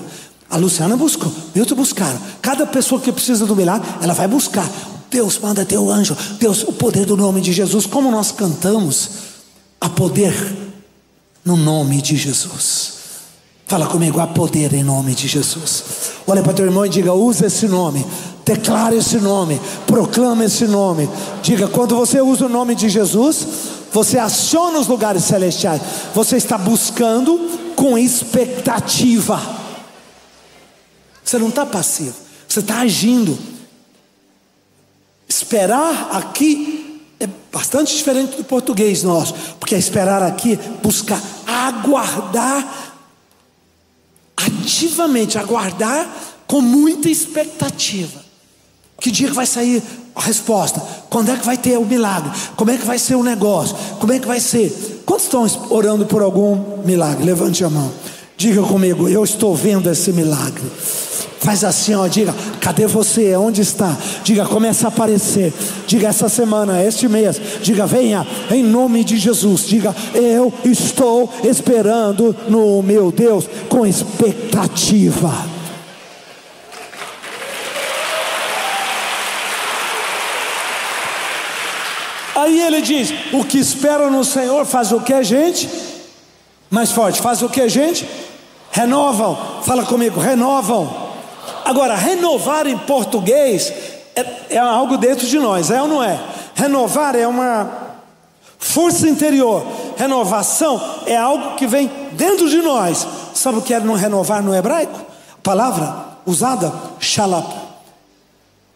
A 0.51 0.57
Luciana 0.57 0.97
buscou, 0.97 1.31
Milton 1.55 1.75
buscaram. 1.75 2.19
Cada 2.41 2.67
pessoa 2.67 3.01
que 3.01 3.13
precisa 3.13 3.45
do 3.45 3.55
milagre, 3.55 3.87
ela 4.03 4.15
vai 4.15 4.27
buscar. 4.27 4.69
Deus 5.11 5.39
manda 5.39 5.65
teu 5.65 5.91
anjo, 5.91 6.17
Deus, 6.39 6.63
o 6.63 6.73
poder 6.73 7.07
do 7.07 7.17
nome 7.17 7.41
de 7.41 7.53
Jesus. 7.53 7.87
Como 7.87 8.11
nós 8.11 8.31
cantamos, 8.31 9.11
há 9.81 9.89
poder 9.89 10.35
no 11.45 11.57
nome 11.57 12.01
de 12.03 12.17
Jesus. 12.17 12.99
Fala 13.67 13.87
comigo, 13.87 14.19
há 14.21 14.27
poder 14.27 14.73
em 14.73 14.83
nome 14.83 15.15
de 15.15 15.29
Jesus. 15.29 15.85
Olha 16.27 16.43
para 16.43 16.55
teu 16.55 16.65
irmão 16.65 16.87
e 16.87 16.89
diga: 16.89 17.13
usa 17.13 17.47
esse 17.47 17.69
nome, 17.69 18.05
declara 18.45 18.95
esse 18.95 19.19
nome, 19.19 19.61
proclama 19.87 20.45
esse 20.45 20.67
nome. 20.67 21.09
Diga: 21.43 21.69
quando 21.69 21.95
você 21.95 22.21
usa 22.21 22.47
o 22.47 22.49
nome 22.49 22.75
de 22.75 22.89
Jesus, 22.89 23.47
você 23.93 24.19
aciona 24.19 24.79
os 24.79 24.87
lugares 24.87 25.25
celestiais, 25.25 25.83
você 26.15 26.37
está 26.37 26.57
buscando 26.57 27.39
com 27.77 27.99
expectativa. 27.99 29.58
Você 31.29 31.37
não 31.37 31.51
está 31.51 31.67
passivo, 31.67 32.15
você 32.49 32.61
está 32.61 32.79
agindo. 32.79 33.39
Esperar 35.29 36.17
aqui 36.17 37.03
é 37.21 37.29
bastante 37.53 37.95
diferente 37.95 38.39
do 38.39 38.45
português 38.45 39.03
nosso, 39.03 39.35
porque 39.61 39.75
esperar 39.75 40.23
aqui 40.23 40.55
é 40.55 40.83
buscar 40.83 41.23
aguardar 41.47 42.95
ativamente, 44.39 45.37
aguardar 45.37 46.09
com 46.47 46.63
muita 46.63 47.11
expectativa. 47.11 48.25
Que 48.99 49.11
dia 49.11 49.29
que 49.29 49.35
vai 49.35 49.45
sair 49.45 49.83
a 50.15 50.23
resposta? 50.23 50.81
Quando 51.11 51.31
é 51.31 51.37
que 51.37 51.45
vai 51.45 51.59
ter 51.59 51.77
o 51.77 51.85
milagre? 51.85 52.31
Como 52.57 52.71
é 52.71 52.79
que 52.79 52.87
vai 52.87 52.99
ser 52.99 53.17
o 53.17 53.23
negócio? 53.23 53.77
Como 54.01 54.15
é 54.15 54.19
que 54.19 54.27
vai 54.27 54.41
ser? 54.41 55.03
Quantos 55.05 55.27
estão 55.27 55.47
orando 55.69 56.07
por 56.07 56.23
algum 56.23 56.83
milagre? 56.87 57.23
Levante 57.23 57.63
a 57.65 57.69
mão. 57.69 57.93
Diga 58.39 58.63
comigo, 58.63 59.07
eu 59.11 59.23
estou 59.23 59.55
vendo 59.55 59.91
esse 59.91 60.11
milagre. 60.11 60.65
Faz 61.41 61.63
assim, 61.63 61.95
ó, 61.95 62.07
diga, 62.09 62.35
cadê 62.61 62.87
você? 62.87 63.37
Onde 63.37 63.61
está? 63.61 63.97
Diga, 64.25 64.45
começa 64.45 64.87
a 64.87 64.89
aparecer. 64.89 65.53
Diga 65.87 66.09
essa 66.09 66.29
semana, 66.29 66.83
este 66.83 67.09
mês. 67.09 67.41
Diga, 67.63 67.87
venha 67.87 68.27
em 68.51 68.63
nome 68.63 69.05
de 69.05 69.17
Jesus. 69.17 69.67
Diga, 69.67 69.95
eu 70.15 70.53
estou 70.65 71.33
esperando 71.45 72.35
no 72.49 72.83
meu 72.83 73.13
Deus 73.13 73.49
com 73.69 73.87
expectativa. 73.87 75.33
Aí 82.35 82.61
ele 82.61 82.83
diz: 82.83 83.13
O 83.33 83.45
que 83.45 83.59
espera 83.59 84.11
no 84.11 84.25
Senhor 84.25 84.67
faz 84.67 84.91
o 84.91 85.01
que, 85.01 85.23
gente? 85.23 85.69
Mais 86.69 86.91
forte, 86.91 87.23
faz 87.23 87.43
o 87.43 87.49
que, 87.49 87.69
gente? 87.69 88.09
Renovam. 88.73 89.63
Fala 89.63 89.85
comigo, 89.85 90.21
renovam. 90.21 91.08
Agora, 91.69 91.95
renovar 91.97 92.67
em 92.67 92.79
português 92.79 93.71
é, 94.17 94.55
é 94.55 94.59
algo 94.59 94.97
dentro 94.97 95.27
de 95.27 95.39
nós, 95.39 95.71
é 95.71 95.83
ou 95.83 95.87
não 95.87 96.03
é? 96.03 96.19
Renovar 96.55 97.15
é 97.15 97.29
uma 97.29 97.71
força 98.59 99.07
interior. 99.07 99.63
Renovação 99.99 100.83
é 101.05 101.15
algo 101.15 101.57
que 101.57 101.67
vem 101.67 101.91
dentro 102.13 102.49
de 102.49 102.63
nós. 102.63 103.07
Sabe 103.35 103.59
o 103.59 103.61
que 103.61 103.75
é 103.75 103.81
não 103.81 103.93
renovar 103.93 104.43
no 104.43 104.55
hebraico? 104.55 104.99
Palavra 105.43 106.07
usada, 106.25 106.73
shalap. 107.01 107.53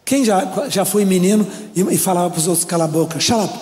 Quem 0.05 0.23
já, 0.23 0.43
já 0.69 0.85
foi 0.85 1.03
menino 1.03 1.47
e, 1.75 1.81
e 1.81 1.97
falava 1.97 2.29
para 2.29 2.37
os 2.37 2.47
outros 2.47 2.63
cala 2.63 2.83
a 2.83 2.87
boca? 2.87 3.19
Shut 3.19 3.43
up. 3.43 3.59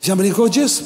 Já 0.00 0.14
brincou 0.14 0.48
disso? 0.48 0.84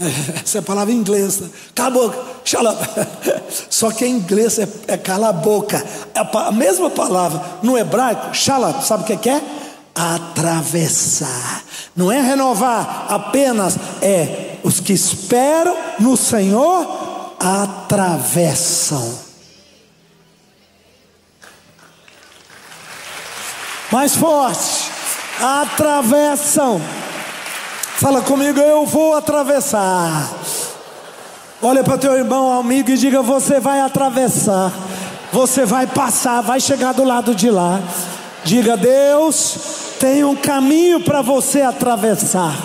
Essa 0.42 0.58
é 0.58 0.60
a 0.60 0.62
palavra 0.62 0.92
em 0.92 0.96
inglês. 0.96 1.40
Né? 1.40 1.50
Cala 1.74 1.88
a 1.88 1.90
boca. 1.90 2.30
Só 3.68 3.90
que 3.90 4.06
em 4.06 4.16
inglês 4.16 4.58
é, 4.58 4.68
é 4.88 4.96
cala 4.96 5.28
a 5.28 5.32
boca. 5.32 5.84
É 6.14 6.20
a 6.20 6.52
mesma 6.52 6.90
palavra 6.90 7.42
no 7.62 7.76
hebraico, 7.76 8.28
up. 8.28 8.86
Sabe 8.86 9.02
o 9.02 9.18
que 9.18 9.28
é? 9.28 9.42
Atravessar. 9.94 11.62
Não 11.94 12.10
é 12.10 12.20
renovar, 12.20 13.06
apenas 13.08 13.76
é 14.00 14.56
os 14.62 14.80
que 14.80 14.92
esperam 14.92 15.76
no 15.98 16.16
Senhor 16.16 17.34
atravessam. 17.38 19.18
Mais 23.90 24.14
forte. 24.14 24.90
Atravessam. 25.40 26.80
Fala 28.00 28.22
comigo, 28.22 28.58
eu 28.58 28.86
vou 28.86 29.14
atravessar. 29.14 30.32
Olha 31.60 31.84
para 31.84 31.98
teu 31.98 32.16
irmão, 32.16 32.50
amigo, 32.50 32.90
e 32.90 32.96
diga: 32.96 33.20
Você 33.20 33.60
vai 33.60 33.78
atravessar. 33.82 34.72
Você 35.30 35.66
vai 35.66 35.86
passar, 35.86 36.40
vai 36.40 36.58
chegar 36.60 36.94
do 36.94 37.04
lado 37.04 37.34
de 37.34 37.50
lá. 37.50 37.78
Diga: 38.42 38.74
Deus, 38.74 39.58
tem 40.00 40.24
um 40.24 40.34
caminho 40.34 41.00
para 41.00 41.20
você 41.20 41.60
atravessar. 41.60 42.56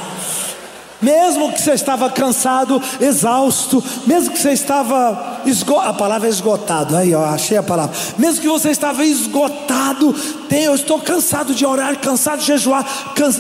Mesmo 1.02 1.52
que 1.52 1.62
você 1.62 1.74
estava 1.74 2.10
cansado, 2.10 2.82
exausto, 3.00 3.84
mesmo 4.08 4.32
que 4.32 4.40
você 4.40 4.52
estava 4.52 5.44
a 5.84 5.94
palavra 5.94 6.28
é 6.28 6.32
esgotado, 6.32 6.96
aí 6.96 7.14
ó, 7.14 7.26
achei 7.26 7.58
a 7.58 7.64
palavra. 7.64 7.96
Mesmo 8.18 8.42
que 8.42 8.48
você 8.48 8.70
estava 8.70 9.04
esgotado, 9.06 10.16
eu 10.50 10.74
estou 10.74 11.00
cansado 11.00 11.54
de 11.54 11.66
orar, 11.66 11.98
cansado 12.00 12.40
de 12.40 12.48
jejuar, 12.48 12.86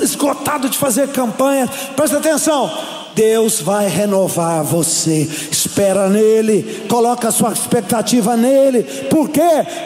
esgotado 0.01 0.69
de 0.69 0.77
fazer 0.77 1.07
campanha. 1.09 1.69
Presta 1.95 2.17
atenção, 2.17 2.69
Deus 3.15 3.62
vai 3.62 3.88
renovar 3.88 4.63
você. 4.63 5.27
Espera 5.50 6.09
nele, 6.09 6.85
coloca 6.89 7.29
a 7.29 7.31
sua 7.31 7.53
expectativa 7.53 8.35
nele, 8.35 8.83
porque 9.09 9.41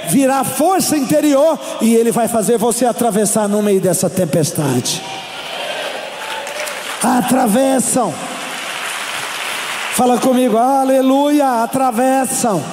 virá 0.10 0.44
força 0.44 0.98
interior 0.98 1.58
e 1.82 1.96
ele 1.96 2.12
vai 2.12 2.28
fazer 2.28 2.58
você 2.58 2.86
atravessar 2.86 3.48
no 3.48 3.62
meio 3.62 3.80
dessa 3.80 4.10
tempestade. 4.10 5.02
Atravessam. 7.04 8.14
Fala 9.94 10.18
comigo, 10.18 10.58
aleluia, 10.58 11.64
atravessam. 11.64 12.64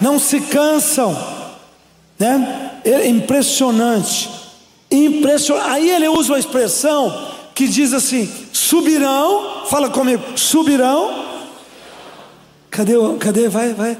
Não 0.00 0.18
se 0.18 0.40
cansam, 0.40 1.16
né? 2.18 2.80
É 2.84 3.08
impressionante. 3.08 4.30
Impressionante. 4.90 5.70
Aí 5.70 5.90
ele 5.90 6.08
usa 6.08 6.32
uma 6.32 6.38
expressão 6.38 7.28
que 7.54 7.66
diz 7.66 7.92
assim: 7.92 8.30
subirão, 8.52 9.66
fala 9.66 9.88
comigo, 9.90 10.22
subirão. 10.36 11.24
Cadê? 12.70 12.94
Cadê? 13.18 13.48
Vai, 13.48 13.72
vai. 13.72 13.98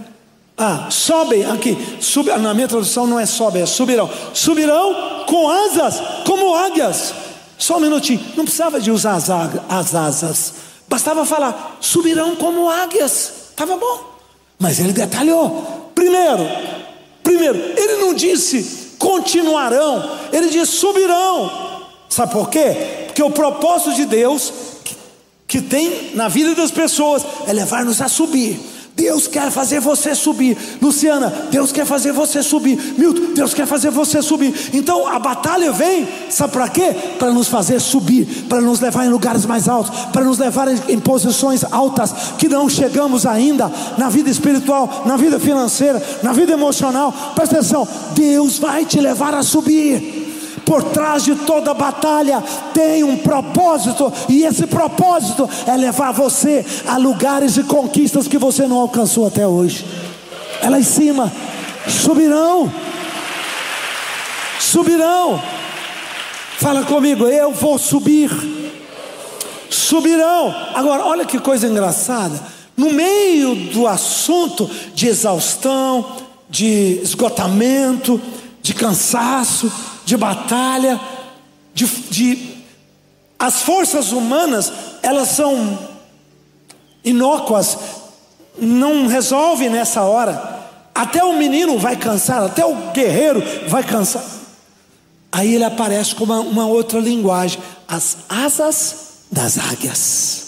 Ah, 0.56 0.86
sobem 0.90 1.44
aqui. 1.46 1.76
Sub, 2.00 2.30
na 2.38 2.54
minha 2.54 2.68
tradução 2.68 3.06
não 3.06 3.18
é 3.18 3.26
sobe, 3.26 3.60
é 3.60 3.66
subirão. 3.66 4.08
Subirão 4.32 5.24
com 5.26 5.48
asas, 5.48 6.00
como 6.24 6.54
águias. 6.54 7.12
Só 7.58 7.76
um 7.76 7.80
minutinho. 7.80 8.20
Não 8.36 8.44
precisava 8.44 8.80
de 8.80 8.90
usar 8.90 9.14
as, 9.14 9.30
as 9.30 9.94
asas. 9.94 10.54
Bastava 10.88 11.24
falar, 11.24 11.78
subirão 11.80 12.36
como 12.36 12.68
águias. 12.68 13.32
Estava 13.50 13.76
bom. 13.76 14.14
Mas 14.58 14.78
ele 14.80 14.92
detalhou. 14.92 15.90
Primeiro, 15.94 16.44
primeiro, 17.22 17.56
ele 17.56 17.96
não 17.96 18.14
disse 18.14 18.84
continuarão, 18.98 20.18
ele 20.32 20.48
disse 20.48 20.72
subirão. 20.72 21.82
Sabe 22.08 22.32
por 22.32 22.48
quê? 22.48 23.04
Porque 23.06 23.22
o 23.22 23.30
propósito 23.30 23.94
de 23.94 24.06
Deus 24.06 24.52
que, 24.82 24.96
que 25.46 25.60
tem 25.60 26.14
na 26.14 26.28
vida 26.28 26.54
das 26.54 26.70
pessoas 26.70 27.24
é 27.46 27.52
levar-nos 27.52 28.00
a 28.00 28.08
subir. 28.08 28.58
Deus 28.96 29.26
quer 29.26 29.50
fazer 29.50 29.80
você 29.80 30.14
subir. 30.14 30.56
Luciana, 30.80 31.48
Deus 31.50 31.72
quer 31.72 31.84
fazer 31.84 32.12
você 32.12 32.42
subir. 32.42 32.94
Milton, 32.96 33.34
Deus 33.34 33.52
quer 33.52 33.66
fazer 33.66 33.90
você 33.90 34.22
subir. 34.22 34.54
Então 34.72 35.08
a 35.08 35.18
batalha 35.18 35.72
vem, 35.72 36.06
sabe 36.30 36.52
para 36.52 36.68
quê? 36.68 36.94
Para 37.18 37.32
nos 37.32 37.48
fazer 37.48 37.80
subir, 37.80 38.46
para 38.48 38.60
nos 38.60 38.78
levar 38.78 39.04
em 39.04 39.08
lugares 39.08 39.44
mais 39.46 39.68
altos, 39.68 39.90
para 40.12 40.24
nos 40.24 40.38
levar 40.38 40.68
em 40.88 41.00
posições 41.00 41.64
altas 41.64 42.14
que 42.38 42.48
não 42.48 42.68
chegamos 42.68 43.26
ainda 43.26 43.70
na 43.98 44.08
vida 44.08 44.30
espiritual, 44.30 45.02
na 45.04 45.16
vida 45.16 45.40
financeira, 45.40 46.00
na 46.22 46.32
vida 46.32 46.52
emocional. 46.52 47.12
Presta 47.34 47.56
atenção, 47.56 47.88
Deus 48.14 48.58
vai 48.58 48.84
te 48.84 49.00
levar 49.00 49.34
a 49.34 49.42
subir. 49.42 50.13
Por 50.64 50.82
trás 50.84 51.24
de 51.24 51.34
toda 51.34 51.74
batalha 51.74 52.42
tem 52.72 53.04
um 53.04 53.16
propósito, 53.18 54.12
e 54.28 54.44
esse 54.44 54.66
propósito 54.66 55.48
é 55.66 55.76
levar 55.76 56.12
você 56.12 56.64
a 56.86 56.96
lugares 56.96 57.56
e 57.56 57.64
conquistas 57.64 58.26
que 58.26 58.38
você 58.38 58.66
não 58.66 58.78
alcançou 58.78 59.26
até 59.26 59.46
hoje. 59.46 59.84
É 60.62 60.70
lá 60.70 60.78
em 60.78 60.84
cima, 60.84 61.30
subirão, 61.86 62.72
subirão. 64.58 65.42
Fala 66.58 66.84
comigo, 66.84 67.26
eu 67.26 67.52
vou 67.52 67.78
subir. 67.78 68.30
Subirão. 69.68 70.54
Agora, 70.74 71.04
olha 71.04 71.26
que 71.26 71.38
coisa 71.38 71.66
engraçada. 71.66 72.40
No 72.76 72.90
meio 72.90 73.54
do 73.72 73.86
assunto 73.86 74.70
de 74.94 75.08
exaustão, 75.08 76.06
de 76.48 77.00
esgotamento, 77.02 78.20
de 78.62 78.72
cansaço, 78.72 79.70
de 80.04 80.16
batalha, 80.16 81.00
de, 81.72 81.86
de 81.86 82.54
as 83.38 83.62
forças 83.62 84.12
humanas, 84.12 84.72
elas 85.02 85.28
são 85.28 85.78
inócuas, 87.04 87.76
não 88.58 89.06
resolve 89.06 89.68
nessa 89.68 90.02
hora. 90.02 90.62
Até 90.94 91.22
o 91.24 91.36
menino 91.36 91.78
vai 91.78 91.96
cansar, 91.96 92.44
até 92.44 92.64
o 92.64 92.92
guerreiro 92.92 93.42
vai 93.68 93.82
cansar. 93.82 94.24
Aí 95.32 95.54
ele 95.54 95.64
aparece 95.64 96.14
com 96.14 96.24
uma, 96.24 96.40
uma 96.40 96.66
outra 96.66 97.00
linguagem: 97.00 97.60
as 97.88 98.18
asas 98.28 98.96
das 99.30 99.58
águias. 99.58 100.44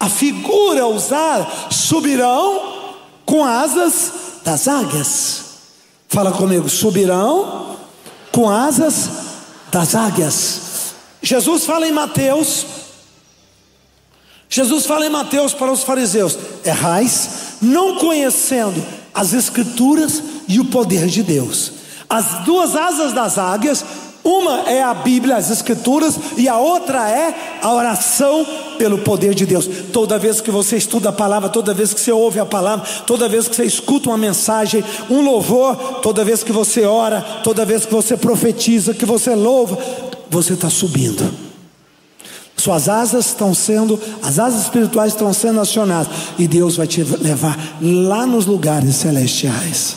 A 0.00 0.08
figura 0.08 0.86
usada 0.86 1.46
subirão 1.70 2.94
com 3.26 3.44
asas 3.44 4.12
das 4.42 4.66
águias. 4.66 5.44
Fala 6.08 6.32
comigo, 6.32 6.68
subirão 6.68 7.69
com 8.32 8.48
asas 8.48 9.10
das 9.70 9.94
águias. 9.94 10.60
Jesus 11.22 11.64
fala 11.64 11.86
em 11.86 11.92
Mateus, 11.92 12.64
Jesus 14.48 14.86
fala 14.86 15.06
em 15.06 15.10
Mateus 15.10 15.54
para 15.54 15.70
os 15.70 15.82
fariseus: 15.82 16.36
errais, 16.64 17.56
não 17.60 17.96
conhecendo 17.96 18.84
as 19.14 19.32
Escrituras 19.32 20.22
e 20.48 20.58
o 20.58 20.64
poder 20.66 21.06
de 21.06 21.22
Deus. 21.22 21.72
As 22.08 22.44
duas 22.44 22.74
asas 22.74 23.12
das 23.12 23.38
águias 23.38 23.84
uma 24.30 24.70
é 24.70 24.82
a 24.82 24.94
Bíblia, 24.94 25.36
as 25.36 25.50
Escrituras, 25.50 26.18
e 26.36 26.48
a 26.48 26.56
outra 26.58 27.10
é 27.10 27.58
a 27.60 27.72
oração 27.72 28.46
pelo 28.78 28.98
poder 28.98 29.34
de 29.34 29.44
Deus. 29.44 29.68
Toda 29.92 30.18
vez 30.18 30.40
que 30.40 30.50
você 30.50 30.76
estuda 30.76 31.08
a 31.08 31.12
palavra, 31.12 31.48
toda 31.48 31.74
vez 31.74 31.92
que 31.92 32.00
você 32.00 32.12
ouve 32.12 32.38
a 32.38 32.46
palavra, 32.46 32.86
toda 33.06 33.28
vez 33.28 33.48
que 33.48 33.56
você 33.56 33.64
escuta 33.64 34.08
uma 34.08 34.18
mensagem, 34.18 34.84
um 35.10 35.20
louvor, 35.20 35.76
toda 36.00 36.24
vez 36.24 36.42
que 36.42 36.52
você 36.52 36.84
ora, 36.84 37.20
toda 37.42 37.64
vez 37.64 37.84
que 37.84 37.92
você 37.92 38.16
profetiza, 38.16 38.94
que 38.94 39.04
você 39.04 39.34
louva, 39.34 39.76
você 40.30 40.54
está 40.54 40.70
subindo. 40.70 41.30
Suas 42.56 42.88
asas 42.88 43.26
estão 43.26 43.54
sendo, 43.54 43.98
as 44.22 44.38
asas 44.38 44.62
espirituais 44.62 45.12
estão 45.12 45.32
sendo 45.32 45.60
acionadas, 45.60 46.12
e 46.38 46.46
Deus 46.46 46.76
vai 46.76 46.86
te 46.86 47.02
levar 47.02 47.58
lá 47.80 48.26
nos 48.26 48.44
lugares 48.44 48.96
celestiais. 48.96 49.96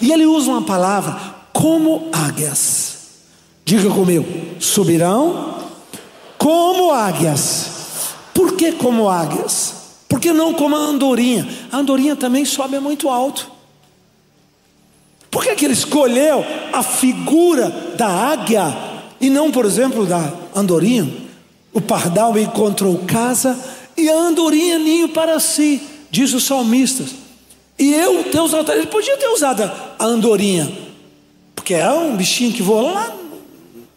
E 0.00 0.12
ele 0.12 0.26
usa 0.26 0.50
uma 0.50 0.62
palavra 0.62 1.16
como 1.52 2.08
águias. 2.12 2.77
Diga 3.68 3.90
comigo: 3.90 4.24
subirão 4.58 5.58
como 6.38 6.90
águias. 6.90 8.14
Por 8.32 8.56
que 8.56 8.72
como 8.72 9.10
águias? 9.10 9.74
Porque 10.08 10.32
não 10.32 10.54
como 10.54 10.74
a 10.74 10.78
andorinha? 10.78 11.46
A 11.70 11.76
andorinha 11.76 12.16
também 12.16 12.46
sobe 12.46 12.80
muito 12.80 13.10
alto. 13.10 13.50
Por 15.30 15.44
que, 15.44 15.54
que 15.54 15.66
ele 15.66 15.74
escolheu 15.74 16.42
a 16.72 16.82
figura 16.82 17.68
da 17.94 18.08
águia 18.08 18.74
e 19.20 19.28
não, 19.28 19.50
por 19.50 19.66
exemplo, 19.66 20.06
da 20.06 20.32
andorinha? 20.56 21.06
O 21.70 21.82
pardal 21.82 22.38
encontrou 22.38 22.96
casa 23.06 23.54
e 23.94 24.08
a 24.08 24.14
andorinha 24.14 24.78
ninho 24.78 25.10
para 25.10 25.38
si, 25.38 25.82
diz 26.10 26.32
os 26.32 26.44
salmistas. 26.44 27.10
E 27.78 27.92
eu, 27.92 28.24
Deus, 28.32 28.50
ele 28.54 28.86
podia 28.86 29.18
ter 29.18 29.28
usado 29.28 29.70
a 29.98 30.04
andorinha, 30.06 30.72
porque 31.54 31.74
é 31.74 31.92
um 31.92 32.16
bichinho 32.16 32.54
que 32.54 32.62
voa 32.62 32.92
lá 32.92 33.18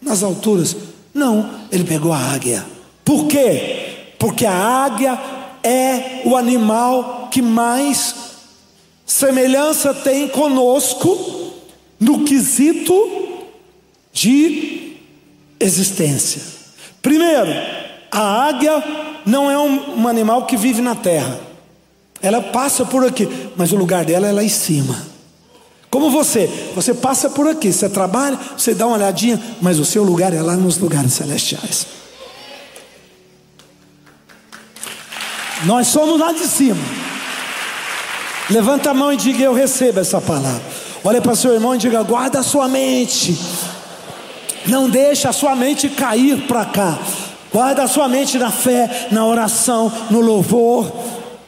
nas 0.02 0.24
alturas. 0.24 0.76
Não, 1.14 1.50
ele 1.72 1.84
pegou 1.84 2.12
a 2.12 2.18
águia. 2.18 2.66
Por 3.06 3.28
quê? 3.28 4.14
Porque 4.18 4.46
a 4.46 4.54
águia 4.54 5.20
é 5.64 6.22
o 6.26 6.36
animal 6.36 7.30
que 7.32 7.42
mais 7.42 8.16
semelhança 9.06 9.94
tem 9.94 10.28
conosco 10.28 11.54
no 12.00 12.24
quesito 12.24 12.94
de 14.12 14.98
existência. 15.60 16.42
Primeiro, 17.02 17.52
a 18.12 18.48
águia 18.48 18.84
não 19.26 19.50
é 19.50 19.58
um, 19.58 20.02
um 20.02 20.08
animal 20.08 20.46
que 20.46 20.58
vive 20.58 20.82
na 20.82 20.96
terra. 20.96 21.40
Ela 22.22 22.42
passa 22.42 22.86
por 22.86 23.06
aqui, 23.06 23.28
mas 23.56 23.72
o 23.72 23.76
lugar 23.76 24.06
dela 24.06 24.28
é 24.28 24.32
lá 24.32 24.44
em 24.44 24.50
cima. 24.50 25.11
Como 25.92 26.10
você, 26.10 26.50
você 26.74 26.94
passa 26.94 27.30
por 27.30 27.50
aqui, 27.50 27.72
você 27.72 27.90
trabalha, 27.90 28.40
você 28.58 28.74
dá 28.74 28.88
uma 28.88 28.96
olhadinha, 28.96 29.40
mas 29.62 29.78
o 29.78 29.84
seu 29.84 30.04
lugar 30.04 30.34
é 30.34 30.42
lá 30.42 30.56
nos 30.56 30.78
lugares 30.78 31.12
celestiais. 31.12 31.86
Nós 35.66 35.88
somos 35.88 36.18
lá 36.18 36.32
de 36.32 36.48
cima. 36.48 36.82
Levanta 38.50 38.92
a 38.92 38.94
mão 38.94 39.12
e 39.12 39.18
diga: 39.18 39.44
Eu 39.44 39.54
recebo 39.54 40.00
essa 40.00 40.22
palavra. 40.22 40.62
Olha 41.04 41.22
para 41.22 41.36
seu 41.36 41.54
irmão 41.54 41.76
e 41.76 41.78
diga: 41.78 42.02
Guarda 42.04 42.40
a 42.40 42.44
sua 42.44 42.70
mente. 42.70 43.38
Não 44.68 44.90
deixe 44.90 45.28
a 45.28 45.34
sua 45.34 45.56
mente 45.58 45.90
cair 45.90 46.48
para 46.48 46.66
cá. 46.66 46.98
Guarda 47.52 47.84
a 47.84 47.88
sua 47.88 48.08
mente 48.08 48.38
na 48.38 48.50
fé, 48.50 49.10
na 49.12 49.26
oração, 49.26 49.92
no 50.10 50.22
louvor. 50.22 50.90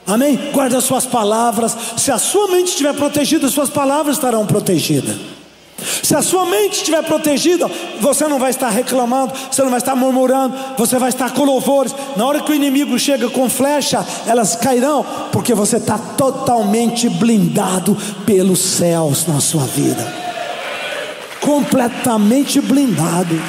Amém? 0.06 0.38
Guarda 0.52 0.78
as 0.78 0.84
suas 0.84 1.06
palavras. 1.06 1.76
Se 1.98 2.12
a 2.12 2.18
sua 2.18 2.48
mente 2.50 2.70
estiver 2.70 2.94
protegida, 2.94 3.48
as 3.48 3.54
suas 3.54 3.70
palavras 3.70 4.18
estarão 4.18 4.46
protegidas. 4.46 5.16
Se 6.02 6.16
a 6.16 6.22
sua 6.22 6.46
mente 6.46 6.78
estiver 6.78 7.04
protegida, 7.04 7.70
você 8.00 8.28
não 8.28 8.40
vai 8.40 8.52
estar 8.52 8.70
reclamando, 8.70 9.34
você 9.52 9.62
não 9.64 9.70
vai 9.70 9.80
estar 9.80 9.96
murmurando, 9.96 10.56
você 10.78 10.98
vai 10.98 11.10
estar 11.10 11.32
com 11.32 11.44
louvores. 11.44 11.94
Na 12.16 12.26
hora 12.26 12.42
que 12.42 12.52
o 12.52 12.56
inimigo 12.56 12.98
chega 12.98 13.30
com 13.30 13.50
flecha, 13.50 14.06
elas 14.26 14.56
cairão, 14.56 15.06
porque 15.32 15.54
você 15.54 15.78
está 15.78 15.98
totalmente 15.98 17.10
blindado 17.10 17.98
pelos 18.26 18.60
céus 18.60 19.28
na 19.28 19.40
sua 19.40 19.64
vida 19.66 20.24
completamente 21.44 22.62
blindado. 22.62 23.40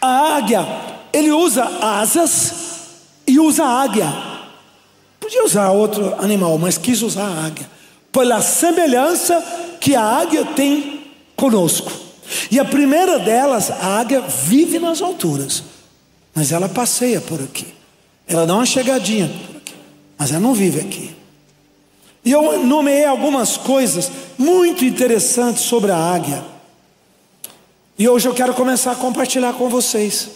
A 0.00 0.36
águia, 0.36 0.66
ele 1.12 1.30
usa 1.30 1.64
asas 1.80 2.71
usa 3.42 3.64
águia. 3.64 4.12
Podia 5.20 5.44
usar 5.44 5.70
outro 5.70 6.14
animal, 6.18 6.58
mas 6.58 6.76
quis 6.78 7.02
usar 7.02 7.26
a 7.26 7.46
águia 7.46 7.70
pela 8.12 8.42
semelhança 8.42 9.42
que 9.80 9.96
a 9.96 10.02
águia 10.02 10.44
tem 10.44 11.10
conosco. 11.34 11.90
E 12.50 12.60
a 12.60 12.64
primeira 12.64 13.18
delas, 13.18 13.70
a 13.70 13.98
águia 13.98 14.20
vive 14.20 14.78
nas 14.78 15.00
alturas, 15.00 15.64
mas 16.34 16.52
ela 16.52 16.68
passeia 16.68 17.20
por 17.20 17.40
aqui. 17.40 17.66
Ela 18.26 18.46
dá 18.46 18.54
uma 18.54 18.66
chegadinha 18.66 19.28
por 19.28 19.56
aqui, 19.56 19.74
mas 20.18 20.30
ela 20.30 20.40
não 20.40 20.54
vive 20.54 20.80
aqui. 20.80 21.16
E 22.24 22.30
eu 22.30 22.64
nomeei 22.64 23.04
algumas 23.04 23.56
coisas 23.56 24.10
muito 24.38 24.84
interessantes 24.84 25.62
sobre 25.62 25.90
a 25.90 25.96
águia. 25.96 26.44
E 27.98 28.08
hoje 28.08 28.28
eu 28.28 28.34
quero 28.34 28.54
começar 28.54 28.92
a 28.92 28.96
compartilhar 28.96 29.54
com 29.54 29.68
vocês. 29.68 30.28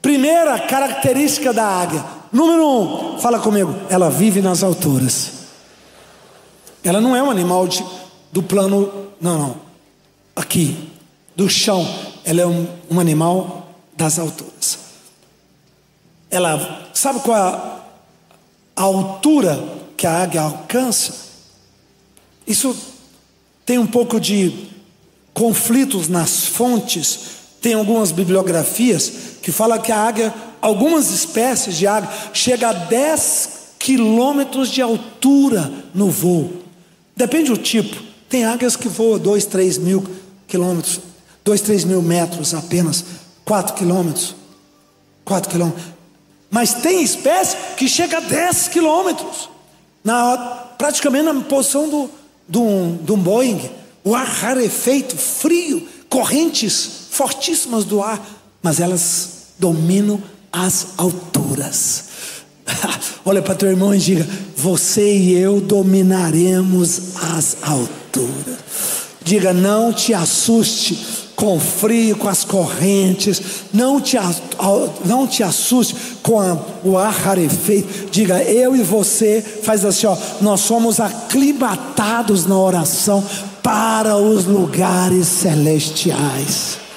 Primeira 0.00 0.58
característica 0.60 1.52
da 1.52 1.64
águia, 1.64 2.04
número 2.32 2.66
um, 2.66 3.18
fala 3.18 3.38
comigo, 3.38 3.74
ela 3.88 4.10
vive 4.10 4.40
nas 4.40 4.62
alturas. 4.62 5.32
Ela 6.82 7.00
não 7.00 7.14
é 7.14 7.22
um 7.22 7.30
animal 7.30 7.66
de, 7.66 7.84
do 8.32 8.42
plano, 8.42 9.08
não, 9.20 9.38
não, 9.38 9.56
aqui, 10.34 10.90
do 11.34 11.48
chão. 11.48 11.86
Ela 12.24 12.42
é 12.42 12.46
um, 12.46 12.66
um 12.90 13.00
animal 13.00 13.68
das 13.96 14.18
alturas. 14.18 14.78
Ela, 16.30 16.88
sabe 16.94 17.20
qual 17.20 17.36
é 17.36 17.40
a, 17.40 17.80
a 18.76 18.82
altura 18.82 19.62
que 19.96 20.06
a 20.06 20.22
águia 20.22 20.42
alcança? 20.42 21.28
Isso 22.46 22.76
tem 23.66 23.78
um 23.78 23.86
pouco 23.86 24.18
de 24.18 24.68
conflitos 25.34 26.08
nas 26.08 26.46
fontes. 26.46 27.20
Tem 27.60 27.74
algumas 27.74 28.12
bibliografias 28.12 29.12
que 29.42 29.52
falam 29.52 29.80
que 29.80 29.92
a 29.92 30.00
águia, 30.00 30.34
algumas 30.60 31.10
espécies 31.10 31.76
de 31.76 31.86
águia, 31.86 32.10
chega 32.32 32.70
a 32.70 32.72
10 32.72 33.58
quilômetros 33.78 34.70
de 34.70 34.82
altura 34.82 35.72
no 35.94 36.10
voo. 36.10 36.62
Depende 37.16 37.50
do 37.50 37.56
tipo. 37.56 38.02
Tem 38.28 38.44
águias 38.44 38.76
que 38.76 38.88
voam 38.88 39.18
2, 39.18 39.46
3 39.46 39.78
mil 39.78 40.04
quilômetros, 40.46 41.00
2, 41.44 41.60
3 41.60 41.84
mil 41.84 42.02
metros 42.02 42.54
apenas, 42.54 43.04
4 43.44 43.74
quilômetros. 43.74 44.34
4 45.24 45.50
quilômetros. 45.50 45.84
Mas 46.50 46.74
tem 46.74 47.02
espécie 47.02 47.56
que 47.76 47.88
chega 47.88 48.18
a 48.18 48.20
10 48.20 48.68
quilômetros, 48.68 49.50
na, 50.02 50.36
praticamente 50.78 51.24
na 51.24 51.34
posição 51.42 51.88
do, 51.88 52.10
do, 52.48 52.92
do 53.02 53.16
Boeing. 53.16 53.70
O 54.04 54.14
ar 54.14 54.26
rarefeito, 54.26 55.16
frio, 55.16 55.86
correntes 56.08 57.08
fortíssimas 57.10 57.84
do 57.84 58.02
ar, 58.02 58.24
mas 58.62 58.80
elas 58.80 59.48
dominam 59.58 60.22
as 60.52 60.88
alturas. 60.96 62.04
Olha 63.24 63.42
para 63.42 63.54
teu 63.54 63.68
irmão 63.68 63.94
e 63.94 63.98
diga: 63.98 64.26
Você 64.56 65.16
e 65.16 65.34
eu 65.34 65.60
dominaremos 65.60 67.16
as 67.36 67.56
alturas. 67.62 68.58
Diga: 69.22 69.52
Não 69.52 69.92
te 69.92 70.14
assuste 70.14 71.18
com 71.36 71.60
frio, 71.60 72.16
com 72.16 72.28
as 72.28 72.44
correntes. 72.44 73.40
Não 73.72 74.00
te, 74.00 74.16
não 75.04 75.26
te 75.26 75.42
assuste 75.42 75.94
com 76.22 76.40
a, 76.40 76.58
o 76.84 76.96
ar 76.96 77.12
rarefeito. 77.12 78.10
Diga: 78.10 78.42
Eu 78.42 78.74
e 78.74 78.82
você, 78.82 79.40
faz 79.62 79.84
assim, 79.84 80.06
ó. 80.06 80.16
Nós 80.40 80.60
somos 80.60 80.98
aclimatados 81.00 82.46
na 82.46 82.58
oração 82.58 83.24
para 83.62 84.16
os 84.16 84.46
lugares 84.46 85.26
celestiais. 85.26 86.87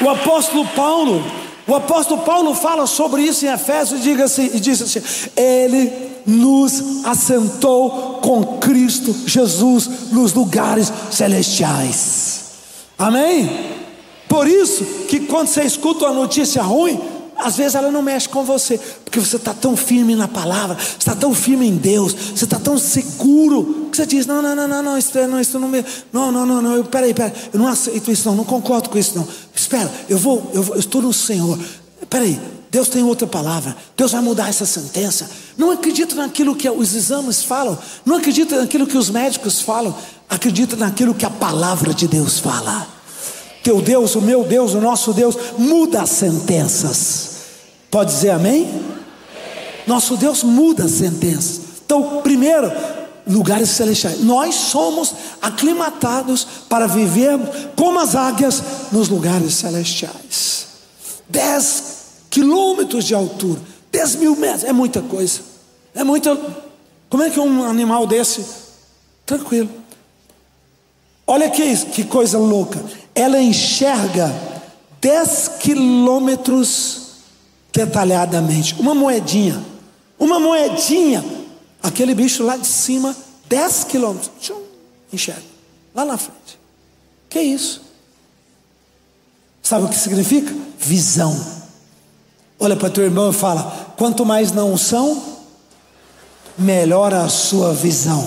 O 0.00 0.08
apóstolo 0.08 0.66
Paulo, 0.68 1.24
o 1.66 1.74
apóstolo 1.74 2.22
Paulo 2.22 2.54
fala 2.54 2.86
sobre 2.86 3.22
isso 3.22 3.46
em 3.46 3.48
Efésios 3.48 4.04
e, 4.04 4.22
assim, 4.22 4.50
e 4.54 4.60
diz 4.60 4.82
assim: 4.82 5.02
Ele 5.36 5.92
nos 6.26 7.04
assentou 7.04 8.18
com 8.22 8.58
Cristo 8.58 9.14
Jesus 9.26 10.10
nos 10.10 10.32
lugares 10.32 10.92
celestiais. 11.10 12.44
Amém? 12.98 13.74
Por 14.28 14.48
isso 14.48 14.84
que 15.08 15.20
quando 15.20 15.48
você 15.48 15.62
escuta 15.62 16.06
uma 16.06 16.14
notícia 16.14 16.62
ruim, 16.62 16.98
às 17.36 17.56
vezes 17.56 17.74
ela 17.74 17.90
não 17.90 18.02
mexe 18.02 18.28
com 18.28 18.44
você, 18.44 18.78
porque 19.04 19.20
você 19.20 19.36
está 19.36 19.52
tão 19.52 19.76
firme 19.76 20.14
na 20.14 20.28
palavra, 20.28 20.76
está 20.98 21.14
tão 21.14 21.34
firme 21.34 21.66
em 21.66 21.76
Deus, 21.76 22.14
você 22.34 22.44
está 22.44 22.58
tão 22.58 22.78
seguro, 22.78 23.83
que 23.94 24.02
você 24.02 24.06
diz: 24.06 24.26
não, 24.26 24.42
não, 24.42 24.54
não, 24.56 24.66
não, 24.66 24.82
não, 24.82 24.98
isso, 24.98 25.16
não, 25.28 25.40
isso 25.40 25.58
não 25.58 25.68
me. 25.68 25.84
Não, 26.12 26.32
não, 26.32 26.44
não, 26.44 26.60
não, 26.60 26.84
peraí, 26.84 27.14
peraí, 27.14 27.32
eu 27.52 27.60
não 27.60 27.68
aceito 27.68 28.10
isso, 28.10 28.28
não, 28.28 28.36
não 28.36 28.44
concordo 28.44 28.90
com 28.90 28.98
isso, 28.98 29.16
não. 29.16 29.26
Espera, 29.54 29.90
eu 30.08 30.18
vou, 30.18 30.50
eu, 30.52 30.62
vou, 30.62 30.74
eu 30.74 30.80
estou 30.80 31.00
no 31.00 31.12
Senhor. 31.12 31.58
Peraí, 32.10 32.38
Deus 32.70 32.88
tem 32.88 33.02
outra 33.04 33.26
palavra, 33.26 33.74
Deus 33.96 34.12
vai 34.12 34.20
mudar 34.20 34.48
essa 34.48 34.66
sentença. 34.66 35.30
Não 35.56 35.70
acredita 35.70 36.14
naquilo 36.16 36.56
que 36.56 36.68
os 36.68 36.94
exames 36.94 37.42
falam, 37.44 37.78
não 38.04 38.16
acredita 38.16 38.60
naquilo 38.60 38.86
que 38.86 38.98
os 38.98 39.08
médicos 39.08 39.60
falam, 39.60 39.94
acredita 40.28 40.74
naquilo 40.74 41.14
que 41.14 41.24
a 41.24 41.30
palavra 41.30 41.94
de 41.94 42.08
Deus 42.08 42.38
fala. 42.40 42.86
Teu 43.62 43.80
Deus, 43.80 44.14
o 44.14 44.20
meu 44.20 44.44
Deus, 44.44 44.74
o 44.74 44.80
nosso 44.80 45.12
Deus, 45.12 45.36
muda 45.56 46.02
as 46.02 46.10
sentenças. 46.10 47.30
Pode 47.90 48.12
dizer 48.12 48.30
amém? 48.30 48.68
Nosso 49.86 50.16
Deus 50.16 50.42
muda 50.42 50.84
as 50.84 50.90
sentenças. 50.90 51.60
Então, 51.86 52.20
primeiro, 52.22 52.70
lugares 53.26 53.70
celestiais. 53.70 54.20
Nós 54.20 54.54
somos 54.54 55.14
aclimatados 55.40 56.46
para 56.68 56.86
vivermos 56.86 57.48
como 57.76 57.98
as 57.98 58.14
águias 58.14 58.62
nos 58.92 59.08
lugares 59.08 59.54
celestiais. 59.54 60.66
Dez 61.28 61.82
quilômetros 62.30 63.04
de 63.04 63.14
altura, 63.14 63.60
dez 63.90 64.16
mil 64.16 64.36
metros, 64.36 64.64
é 64.64 64.72
muita 64.72 65.00
coisa. 65.00 65.40
É 65.94 66.02
muita. 66.02 66.38
Como 67.08 67.22
é 67.22 67.30
que 67.30 67.38
um 67.38 67.64
animal 67.64 68.06
desse? 68.06 68.44
Tranquilo. 69.24 69.70
Olha 71.26 71.48
que, 71.48 71.76
que 71.86 72.04
coisa 72.04 72.38
louca 72.38 72.82
ela 73.14 73.40
enxerga 73.40 74.34
10 75.00 75.48
quilômetros 75.60 77.02
detalhadamente. 77.72 78.74
Uma 78.78 78.94
moedinha, 78.94 79.62
uma 80.18 80.40
moedinha, 80.40 81.24
aquele 81.84 82.14
bicho 82.14 82.42
lá 82.42 82.56
de 82.56 82.66
cima, 82.66 83.14
10 83.46 83.84
quilômetros, 83.84 84.52
enxerga, 85.12 85.42
lá 85.94 86.04
na 86.06 86.16
frente. 86.16 86.58
Que 87.28 87.40
isso? 87.40 87.82
Sabe 89.62 89.84
o 89.84 89.88
que 89.88 89.96
significa? 89.96 90.52
Visão. 90.78 91.34
Olha 92.58 92.74
para 92.74 92.88
teu 92.88 93.04
irmão 93.04 93.30
e 93.30 93.34
fala: 93.34 93.94
quanto 93.98 94.24
mais 94.24 94.50
não 94.50 94.76
são, 94.78 95.22
melhor 96.56 97.12
a 97.12 97.28
sua 97.28 97.74
visão. 97.74 98.26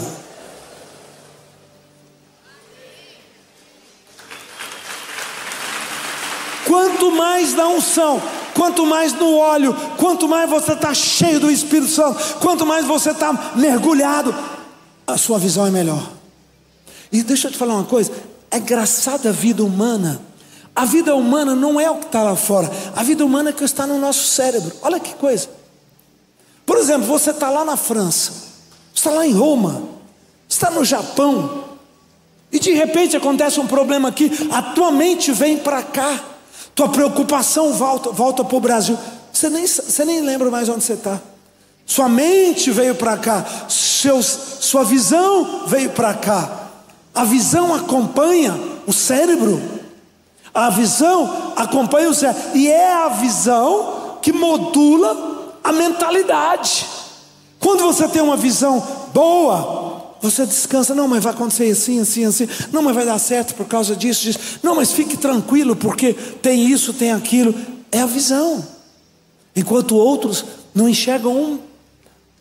Quanto 6.65 7.11
mais 7.11 7.53
na 7.53 7.67
unção, 7.69 8.21
quanto 8.57 8.87
mais 8.87 9.13
no 9.13 9.37
óleo, 9.37 9.75
quanto 9.97 10.27
mais 10.27 10.49
você 10.49 10.73
está 10.73 10.91
cheio 10.91 11.39
do 11.39 11.51
Espírito 11.51 11.91
Santo, 11.91 12.39
quanto 12.39 12.65
mais 12.65 12.85
você 12.85 13.11
está 13.11 13.53
mergulhado, 13.55 14.35
a 15.05 15.15
sua 15.15 15.37
visão 15.37 15.67
é 15.67 15.69
melhor. 15.69 16.09
E 17.11 17.21
deixa 17.21 17.47
eu 17.47 17.51
te 17.51 17.57
falar 17.57 17.75
uma 17.75 17.85
coisa: 17.85 18.11
é 18.49 18.57
engraçada 18.57 19.29
a 19.29 19.31
vida 19.31 19.63
humana. 19.63 20.19
A 20.75 20.85
vida 20.85 21.15
humana 21.15 21.55
não 21.55 21.79
é 21.79 21.89
o 21.89 21.97
que 21.97 22.05
está 22.05 22.21
lá 22.21 22.35
fora, 22.35 22.69
a 22.95 23.01
vida 23.01 23.25
humana 23.25 23.49
é 23.49 23.53
que 23.53 23.63
está 23.63 23.87
no 23.87 23.97
nosso 23.99 24.27
cérebro. 24.27 24.71
Olha 24.81 24.99
que 24.99 25.15
coisa. 25.15 25.49
Por 26.65 26.77
exemplo, 26.77 27.07
você 27.07 27.31
está 27.31 27.49
lá 27.49 27.63
na 27.63 27.77
França, 27.77 28.31
está 28.93 29.09
lá 29.09 29.25
em 29.25 29.33
Roma, 29.33 29.83
está 30.47 30.69
no 30.69 30.85
Japão, 30.85 31.63
e 32.51 32.59
de 32.59 32.73
repente 32.73 33.17
acontece 33.17 33.59
um 33.59 33.65
problema 33.65 34.09
aqui, 34.09 34.29
a 34.51 34.61
tua 34.61 34.91
mente 34.91 35.31
vem 35.31 35.57
para 35.57 35.81
cá. 35.81 36.36
Tua 36.77 36.89
preocupação 36.89 37.73
volta, 37.73 38.11
volta 38.11 38.45
para 38.45 38.55
o 38.55 38.61
Brasil. 38.61 38.95
Você 39.33 39.49
nem, 39.49 39.65
você 39.65 40.05
nem 40.05 40.21
lembra 40.21 40.51
mais 40.51 40.69
onde 40.69 40.83
você 40.83 40.93
está. 40.93 41.19
Sua 41.87 42.07
mente 42.07 42.69
veio 42.69 42.93
para 42.93 43.17
cá, 43.17 43.43
seus, 43.67 44.25
sua 44.59 44.83
visão 44.83 45.63
veio 45.65 45.89
para 45.89 46.13
cá. 46.13 46.69
A 47.15 47.23
visão 47.23 47.73
acompanha 47.73 48.55
o 48.85 48.93
cérebro. 48.93 49.59
A 50.53 50.69
visão 50.69 51.51
acompanha 51.55 52.11
o 52.11 52.13
cérebro. 52.13 52.43
E 52.53 52.67
é 52.67 52.93
a 52.93 53.07
visão 53.07 54.19
que 54.21 54.31
modula 54.31 55.55
a 55.63 55.71
mentalidade. 55.71 56.85
Quando 57.59 57.85
você 57.85 58.07
tem 58.07 58.21
uma 58.21 58.37
visão 58.37 58.85
boa, 59.11 59.86
você 60.21 60.45
descansa, 60.45 60.95
não, 60.95 61.07
mas 61.07 61.23
vai 61.23 61.33
acontecer 61.33 61.71
assim, 61.71 61.99
assim, 61.99 62.25
assim, 62.25 62.47
não, 62.71 62.81
mas 62.81 62.95
vai 62.95 63.05
dar 63.05 63.19
certo 63.19 63.53
por 63.55 63.65
causa 63.65 63.95
disso, 63.95 64.23
disso. 64.23 64.59
não, 64.63 64.75
mas 64.75 64.91
fique 64.91 65.17
tranquilo, 65.17 65.75
porque 65.75 66.13
tem 66.13 66.69
isso, 66.69 66.93
tem 66.93 67.11
aquilo. 67.11 67.53
É 67.91 68.01
a 68.01 68.05
visão. 68.05 68.65
Enquanto 69.55 69.95
outros 69.95 70.45
não 70.73 70.87
enxergam 70.87 71.35
um, 71.35 71.59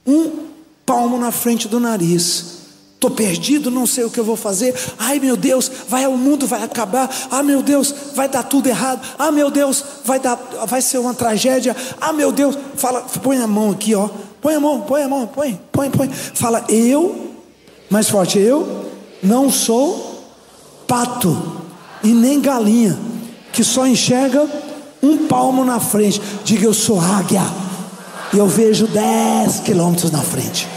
um 0.07 0.47
palmo 0.85 1.19
na 1.19 1.31
frente 1.33 1.67
do 1.67 1.81
nariz. 1.81 2.57
Estou 2.95 3.11
perdido, 3.11 3.71
não 3.71 3.87
sei 3.87 4.05
o 4.05 4.11
que 4.11 4.19
eu 4.19 4.25
vou 4.25 4.37
fazer. 4.37 4.75
Ai 4.99 5.19
meu 5.19 5.37
Deus, 5.37 5.71
vai 5.87 6.07
o 6.07 6.17
mundo 6.17 6.47
vai 6.47 6.63
acabar. 6.63 7.11
Ah 7.31 7.43
meu 7.43 7.63
Deus, 7.63 7.95
vai 8.15 8.29
dar 8.29 8.43
tudo 8.43 8.69
errado. 8.69 9.07
Ah 9.19 9.31
meu 9.31 9.51
Deus, 9.51 9.85
vai 10.05 10.19
dar, 10.19 10.35
vai 10.67 10.81
ser 10.81 10.99
uma 10.99 11.13
tragédia. 11.13 11.77
Ah 12.01 12.13
meu 12.13 12.33
Deus, 12.33 12.57
fala, 12.75 13.03
põe 13.23 13.39
a 13.39 13.47
mão 13.47 13.71
aqui, 13.71 13.95
ó. 13.95 14.09
Põe 14.41 14.55
a 14.55 14.61
mão, 14.61 14.81
põe 14.81 15.03
a 15.03 15.09
mão, 15.09 15.27
põe, 15.27 15.61
põe, 15.73 15.91
põe. 15.91 16.09
Fala, 16.09 16.65
eu, 16.69 17.26
mais 17.91 18.09
forte, 18.09 18.39
eu 18.39 18.91
não 19.23 19.51
sou 19.51 20.25
pato 20.87 21.61
e 22.03 22.09
nem 22.09 22.41
galinha 22.41 22.99
que 23.53 23.65
só 23.65 23.87
enxerga 23.87 24.47
um 25.03 25.27
palmo 25.27 25.65
na 25.65 25.81
frente. 25.81 26.21
Diga, 26.45 26.67
eu 26.67 26.75
sou 26.75 27.01
águia 27.01 27.43
e 28.33 28.39
eu 28.39 28.47
vejo 28.47 28.87
10 28.87 29.61
quilômetros 29.61 30.11
na 30.11 30.21
frente. 30.21 30.69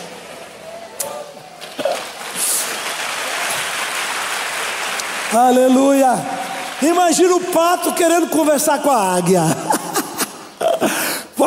Aleluia! 5.33 6.39
Imagina 6.81 7.35
o 7.35 7.41
pato 7.41 7.93
querendo 7.93 8.29
conversar 8.29 8.81
com 8.81 8.89
a 8.89 9.15
águia. 9.15 9.43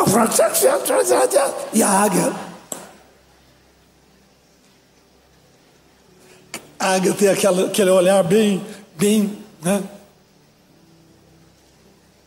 e 1.73 1.83
a 1.83 1.89
águia. 1.89 2.31
A 6.83 6.95
águia 6.95 7.13
tem 7.13 7.29
aquela, 7.29 7.67
aquele 7.67 7.89
olhar 7.91 8.21
bem, 8.25 8.61
bem, 8.97 9.39
né? 9.61 9.81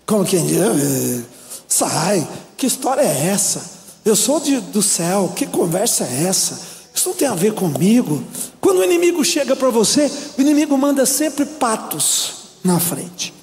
Como 0.07 0.25
quem 0.25 0.47
diz, 0.47 0.59
eh, 0.59 1.23
sai, 1.69 2.27
que 2.57 2.65
história 2.65 3.03
é 3.03 3.27
essa? 3.27 3.63
Eu 4.03 4.17
sou 4.17 4.41
de, 4.41 4.59
do 4.59 4.81
céu, 4.81 5.31
que 5.37 5.45
conversa 5.45 6.05
é 6.05 6.25
essa? 6.25 6.59
Isso 6.95 7.11
não 7.11 7.15
tem 7.15 7.29
a 7.29 7.35
ver 7.35 7.53
comigo. 7.53 8.25
Quando 8.59 8.79
o 8.79 8.85
inimigo 8.85 9.23
chega 9.23 9.55
para 9.55 9.69
você, 9.69 10.11
o 10.39 10.41
inimigo 10.41 10.79
manda 10.79 11.05
sempre 11.05 11.45
patos 11.45 12.57
na 12.65 12.81
frente, 12.81 13.35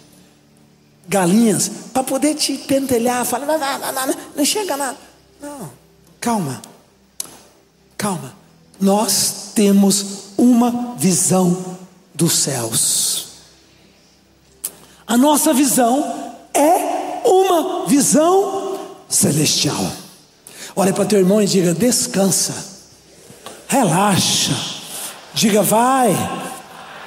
galinhas, 1.07 1.69
para 1.93 2.03
poder 2.03 2.33
te 2.33 2.57
pentelhar, 2.57 3.23
falar, 3.23 3.45
não, 3.45 3.59
não, 3.59 3.79
não, 3.79 4.07
não, 4.07 4.15
não 4.37 4.45
chega 4.45 4.75
nada. 4.75 4.97
Não, 5.39 5.69
calma, 6.19 6.59
calma. 7.95 8.33
Nós 8.81 9.51
temos 9.53 10.23
uma 10.43 10.95
visão 10.97 11.77
dos 12.13 12.33
céus. 12.33 13.27
A 15.07 15.17
nossa 15.17 15.53
visão 15.53 16.33
é 16.53 17.21
uma 17.25 17.85
visão 17.87 18.79
celestial. 19.07 19.91
Olha 20.75 20.93
para 20.93 21.05
teu 21.05 21.19
irmão 21.19 21.41
e 21.41 21.45
diga: 21.45 21.73
descansa 21.73 22.73
relaxa, 23.73 24.53
diga, 25.33 25.63
vai 25.63 26.15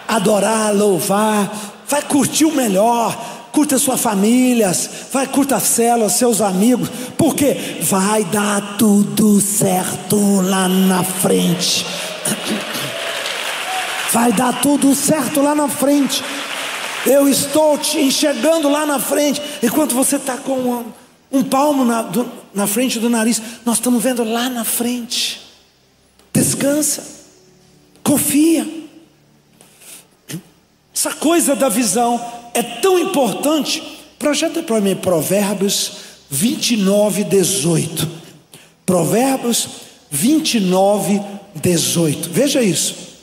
adorar, 0.09 0.75
louvar, 0.75 1.49
vai 1.89 2.03
curtir 2.03 2.45
o 2.45 2.55
melhor, 2.55 3.17
curta 3.53 3.79
sua 3.79 3.97
família, 3.97 4.73
vai 5.13 5.29
curta 5.29 5.57
a 5.57 5.61
célula, 5.61 6.09
seus 6.09 6.41
amigos, 6.41 6.89
porque 7.17 7.79
vai 7.83 8.25
dar 8.25 8.77
tudo 8.77 9.41
certo 9.41 10.17
lá 10.41 10.69
na 10.69 11.05
frente. 11.05 11.87
Vai 14.17 14.33
dar 14.33 14.63
tudo 14.63 14.95
certo 14.95 15.43
lá 15.43 15.55
na 15.55 15.69
frente. 15.69 16.25
Eu 17.05 17.29
estou 17.29 17.77
te 17.77 17.99
enxergando 17.99 18.67
lá 18.67 18.87
na 18.87 18.99
frente, 18.99 19.43
enquanto 19.63 19.95
você 19.95 20.17
está 20.17 20.39
com 20.39 20.55
um, 20.55 20.85
um 21.31 21.45
palmo 21.45 21.85
na, 21.85 22.01
do, 22.01 22.27
na 22.55 22.67
frente 22.67 22.99
do 22.99 23.11
nariz, 23.11 23.43
nós 23.63 23.77
estamos 23.77 24.03
vendo 24.03 24.25
lá 24.25 24.49
na 24.49 24.65
frente. 24.65 25.43
Descansa, 26.33 27.03
confia. 28.03 28.67
Essa 30.95 31.13
coisa 31.13 31.55
da 31.55 31.69
visão 31.69 32.19
é 32.55 32.63
tão 32.63 32.99
importante. 32.99 33.83
Projeta 34.19 34.63
para 34.63 34.81
mim 34.81 34.97
Provérbios 34.97 35.93
29, 36.31 37.23
18. 37.23 38.11
Provérbios 38.87 39.69
29, 40.11 41.21
18. 41.55 42.31
Veja 42.31 42.63
isso. 42.63 43.16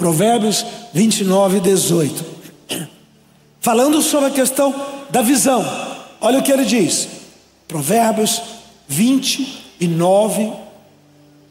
Provérbios 0.00 0.64
29, 0.94 1.60
18. 1.60 2.24
Falando 3.60 4.00
sobre 4.00 4.28
a 4.28 4.30
questão 4.30 4.74
da 5.10 5.20
visão. 5.20 5.62
Olha 6.22 6.38
o 6.38 6.42
que 6.42 6.50
ele 6.50 6.64
diz. 6.64 7.06
Provérbios 7.68 8.40
29, 8.88 10.44
18. 10.44 10.70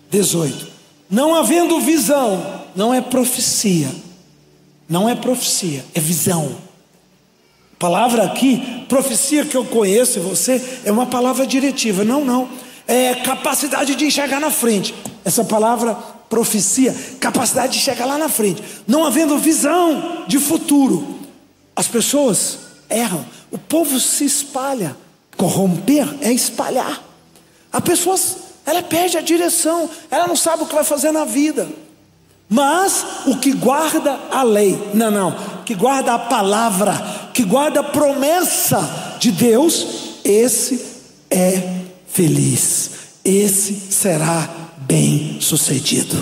18. 0.09 0.67
Não 1.09 1.35
havendo 1.35 1.79
visão, 1.79 2.63
não 2.75 2.91
é 2.93 3.01
profecia. 3.01 3.89
Não 4.87 5.07
é 5.07 5.13
profecia, 5.13 5.85
é 5.93 5.99
visão. 5.99 6.55
A 7.73 7.77
palavra 7.77 8.23
aqui, 8.23 8.85
profecia 8.89 9.45
que 9.45 9.55
eu 9.55 9.63
conheço 9.63 10.17
e 10.17 10.21
você, 10.21 10.81
é 10.83 10.91
uma 10.91 11.05
palavra 11.05 11.45
diretiva. 11.45 12.03
Não, 12.03 12.25
não. 12.25 12.49
É 12.87 13.13
capacidade 13.13 13.93
de 13.93 14.05
enxergar 14.05 14.39
na 14.39 14.49
frente. 14.49 14.95
Essa 15.23 15.43
palavra 15.43 15.95
profecia, 16.29 16.95
capacidade 17.19 17.73
de 17.73 17.79
chegar 17.79 18.05
lá 18.05 18.17
na 18.17 18.29
frente. 18.29 18.63
Não 18.87 19.05
havendo 19.05 19.37
visão 19.37 20.25
de 20.27 20.37
futuro, 20.37 21.19
as 21.75 21.87
pessoas 21.87 22.59
erram. 22.89 23.25
O 23.51 23.57
povo 23.57 23.99
se 23.99 24.25
espalha. 24.25 24.95
Corromper 25.35 26.07
é 26.21 26.31
espalhar. 26.31 27.01
As 27.71 27.81
pessoas 27.81 28.37
ela 28.65 28.83
perde 28.83 29.17
a 29.17 29.21
direção, 29.21 29.89
ela 30.11 30.27
não 30.27 30.35
sabe 30.35 30.63
o 30.63 30.65
que 30.67 30.75
vai 30.75 30.83
fazer 30.83 31.11
na 31.11 31.25
vida. 31.25 31.67
Mas 32.47 33.05
o 33.25 33.37
que 33.37 33.51
guarda 33.51 34.19
a 34.31 34.43
lei, 34.43 34.77
não, 34.93 35.09
não, 35.09 35.35
que 35.65 35.73
guarda 35.73 36.13
a 36.13 36.19
palavra, 36.19 36.93
que 37.33 37.43
guarda 37.43 37.79
a 37.79 37.83
promessa 37.83 39.17
de 39.19 39.31
Deus, 39.31 40.19
esse 40.23 40.85
é 41.29 41.83
feliz, 42.07 42.91
esse 43.23 43.73
será 43.91 44.49
bem 44.89 45.37
sucedido. 45.39 46.17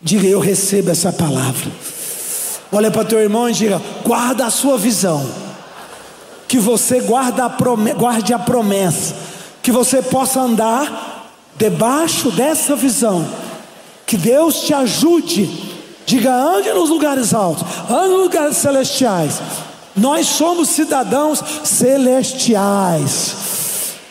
Diga, 0.00 0.28
eu 0.28 0.38
recebo 0.38 0.90
essa 0.90 1.12
palavra. 1.12 1.68
Olha 2.70 2.90
para 2.90 3.04
teu 3.04 3.18
irmão 3.18 3.50
e 3.50 3.52
diga: 3.52 3.82
guarda 4.04 4.46
a 4.46 4.50
sua 4.50 4.78
visão, 4.78 5.28
que 6.46 6.58
você 6.58 7.00
guarda 7.00 7.44
a 7.44 7.48
guarde 7.94 8.32
a 8.32 8.38
promessa 8.38 9.28
que 9.68 9.72
você 9.72 10.00
possa 10.00 10.40
andar 10.40 11.30
debaixo 11.56 12.30
dessa 12.30 12.74
visão. 12.74 13.28
Que 14.06 14.16
Deus 14.16 14.62
te 14.62 14.72
ajude. 14.72 15.46
Diga, 16.06 16.32
ande 16.32 16.72
nos 16.72 16.88
lugares 16.88 17.34
altos, 17.34 17.64
ande 17.90 18.08
nos 18.08 18.22
lugares 18.22 18.56
celestiais. 18.56 19.42
Nós 19.94 20.26
somos 20.26 20.70
cidadãos 20.70 21.44
celestiais. 21.64 23.47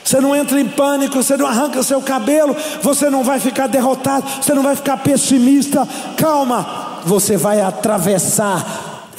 Você 0.07 0.21
não 0.21 0.33
entra 0.33 0.57
em 0.57 0.65
pânico, 0.65 1.21
você 1.21 1.35
não 1.35 1.45
arranca 1.45 1.83
seu 1.83 2.01
cabelo, 2.01 2.55
você 2.81 3.09
não 3.09 3.25
vai 3.25 3.41
ficar 3.41 3.67
derrotado, 3.67 4.25
você 4.41 4.53
não 4.53 4.63
vai 4.63 4.73
ficar 4.73 4.95
pessimista. 4.95 5.85
Calma, 6.15 7.01
você 7.03 7.35
vai 7.35 7.59
atravessar 7.59 9.11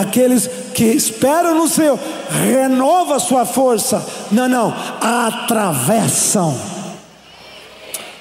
aqueles 0.00 0.48
que 0.72 0.84
esperam 0.84 1.52
no 1.56 1.66
Senhor, 1.66 1.98
renova 2.30 3.18
sua 3.18 3.44
força. 3.44 4.06
Não, 4.30 4.48
não, 4.48 4.72
atravessam. 5.00 6.56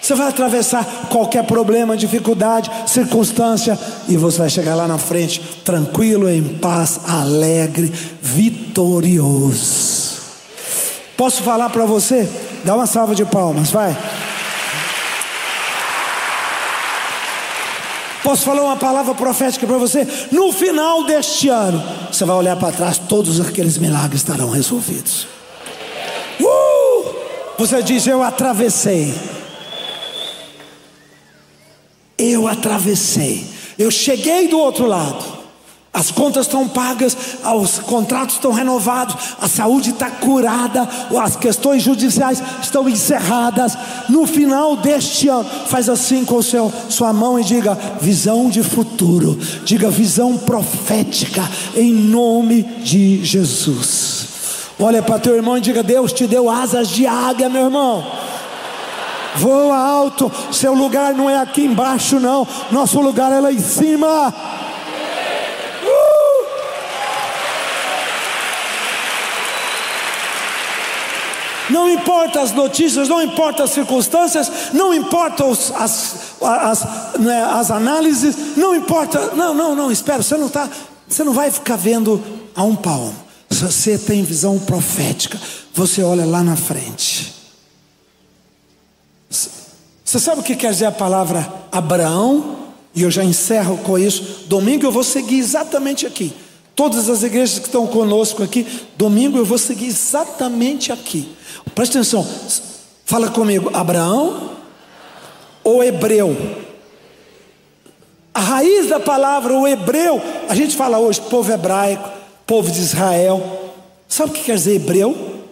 Você 0.02 0.16
vai 0.16 0.30
atravessar 0.30 0.84
qualquer 1.12 1.44
problema, 1.44 1.96
dificuldade, 1.96 2.72
circunstância, 2.88 3.78
e 4.08 4.18
você 4.18 4.40
vai 4.40 4.50
chegar 4.50 4.74
lá 4.74 4.88
na 4.88 4.98
frente, 4.98 5.40
tranquilo, 5.64 6.28
em 6.28 6.42
paz, 6.42 7.02
alegre, 7.08 7.94
vitorioso. 8.20 10.05
Posso 11.18 11.44
falar 11.44 11.70
para 11.70 11.86
você? 11.86 12.30
Dá 12.64 12.76
uma 12.76 12.86
salva 12.86 13.16
de 13.16 13.24
palmas, 13.26 13.72
vai. 13.72 13.96
Posso 18.24 18.44
falar 18.44 18.64
uma 18.64 18.76
palavra 18.76 19.14
profética 19.14 19.68
para 19.68 19.78
você? 19.78 20.06
No 20.32 20.52
final 20.52 21.04
deste 21.04 21.48
ano, 21.48 21.82
você 22.12 22.26
vai 22.26 22.36
olhar 22.36 22.56
para 22.56 22.76
trás, 22.76 22.98
todos 22.98 23.40
aqueles 23.40 23.78
milagres 23.78 24.22
estarão 24.22 24.50
resolvidos. 24.50 25.28
Uh! 26.42 27.16
Você 27.60 27.84
diz: 27.84 28.08
Eu 28.08 28.24
atravessei. 28.24 29.14
Eu 32.18 32.48
atravessei. 32.48 33.48
Eu 33.78 33.92
cheguei 33.92 34.48
do 34.48 34.58
outro 34.58 34.88
lado. 34.88 35.35
As 35.96 36.12
contas 36.12 36.46
estão 36.46 36.68
pagas, 36.68 37.16
os 37.56 37.80
contratos 37.80 38.36
estão 38.36 38.52
renovados, 38.52 39.16
a 39.42 39.48
saúde 39.48 39.92
está 39.92 40.10
curada, 40.10 40.86
as 41.18 41.38
questões 41.38 41.82
judiciais 41.82 42.44
estão 42.62 42.90
encerradas. 42.90 43.78
No 44.10 44.28
final 44.28 44.76
deste 44.76 45.30
ano, 45.30 45.46
faz 45.68 45.88
assim 45.88 46.26
com 46.26 46.42
seu, 46.42 46.70
sua 46.90 47.14
mão 47.14 47.40
e 47.40 47.46
diga: 47.46 47.80
visão 48.02 48.50
de 48.50 48.62
futuro, 48.62 49.40
diga 49.64 49.90
visão 49.90 50.38
profética, 50.38 51.50
em 51.78 51.94
nome 51.94 52.64
de 52.84 53.24
Jesus. 53.24 54.28
Olha 54.78 55.02
para 55.02 55.18
teu 55.18 55.34
irmão 55.34 55.58
e 55.58 55.62
diga: 55.62 55.82
Deus 55.82 56.12
te 56.12 56.28
deu 56.28 56.50
asas 56.50 56.90
de 56.90 57.08
águia, 57.08 57.48
meu 57.48 57.64
irmão. 57.64 58.06
Voa 59.38 59.78
alto, 59.78 60.30
seu 60.52 60.74
lugar 60.74 61.14
não 61.14 61.30
é 61.30 61.38
aqui 61.38 61.64
embaixo, 61.64 62.20
não, 62.20 62.46
nosso 62.70 63.00
lugar 63.00 63.32
é 63.32 63.40
lá 63.40 63.52
em 63.54 63.60
cima. 63.60 64.34
Não 71.76 71.90
importa 71.90 72.40
as 72.40 72.54
notícias, 72.54 73.10
não 73.10 73.22
importa 73.22 73.66
as 73.66 73.72
circunstâncias, 73.72 74.50
não 74.72 74.94
importa 74.94 75.44
os, 75.44 75.74
as, 75.74 76.16
as, 76.42 76.88
né, 77.20 77.44
as 77.44 77.70
análises, 77.70 78.56
não 78.56 78.74
importa. 78.74 79.36
Não, 79.36 79.54
não, 79.54 79.76
não, 79.76 79.92
espera, 79.92 80.24
você 80.24 80.38
não 80.38 80.48
está, 80.48 80.70
você 81.06 81.22
não 81.26 81.34
vai 81.34 81.52
ficar 81.52 81.76
vendo 81.76 82.24
a 82.56 82.64
um 82.64 82.78
palmo. 82.78 83.14
Você 83.50 83.98
tem 83.98 84.24
visão 84.24 84.58
profética, 84.58 85.38
você 85.74 86.02
olha 86.02 86.26
lá 86.26 86.42
na 86.42 86.56
frente. 86.56 87.34
Você 89.30 90.18
sabe 90.18 90.40
o 90.40 90.44
que 90.44 90.56
quer 90.56 90.72
dizer 90.72 90.86
a 90.86 90.94
palavra 90.94 91.46
Abraão? 91.74 92.70
E 92.96 93.02
eu 93.02 93.12
já 93.12 93.22
encerro 93.26 93.80
com 93.80 94.00
isso. 94.00 94.46
Domingo 94.48 94.86
eu 94.86 94.94
vou 94.94 95.04
seguir 95.04 95.40
exatamente 95.40 96.08
aqui. 96.08 96.34
Todas 96.76 97.10
as 97.10 97.24
igrejas 97.24 97.58
que 97.58 97.68
estão 97.68 97.88
conosco 97.88 98.44
aqui, 98.44 98.68
domingo 98.98 99.38
eu 99.38 99.46
vou 99.46 99.58
seguir 99.58 99.88
exatamente 99.88 100.92
aqui. 100.92 101.34
Presta 101.74 102.00
atenção, 102.00 102.28
fala 103.06 103.30
comigo, 103.30 103.72
Abraão 103.74 104.58
ou 105.64 105.82
hebreu? 105.82 106.36
A 108.34 108.42
raiz 108.42 108.90
da 108.90 109.00
palavra, 109.00 109.54
o 109.54 109.66
hebreu, 109.66 110.22
a 110.50 110.54
gente 110.54 110.76
fala 110.76 111.00
hoje 111.00 111.22
povo 111.22 111.50
hebraico, 111.50 112.10
povo 112.46 112.70
de 112.70 112.82
Israel. 112.82 113.74
Sabe 114.10 114.32
o 114.32 114.34
que 114.34 114.44
quer 114.44 114.56
dizer 114.56 114.76
hebreu? 114.76 115.44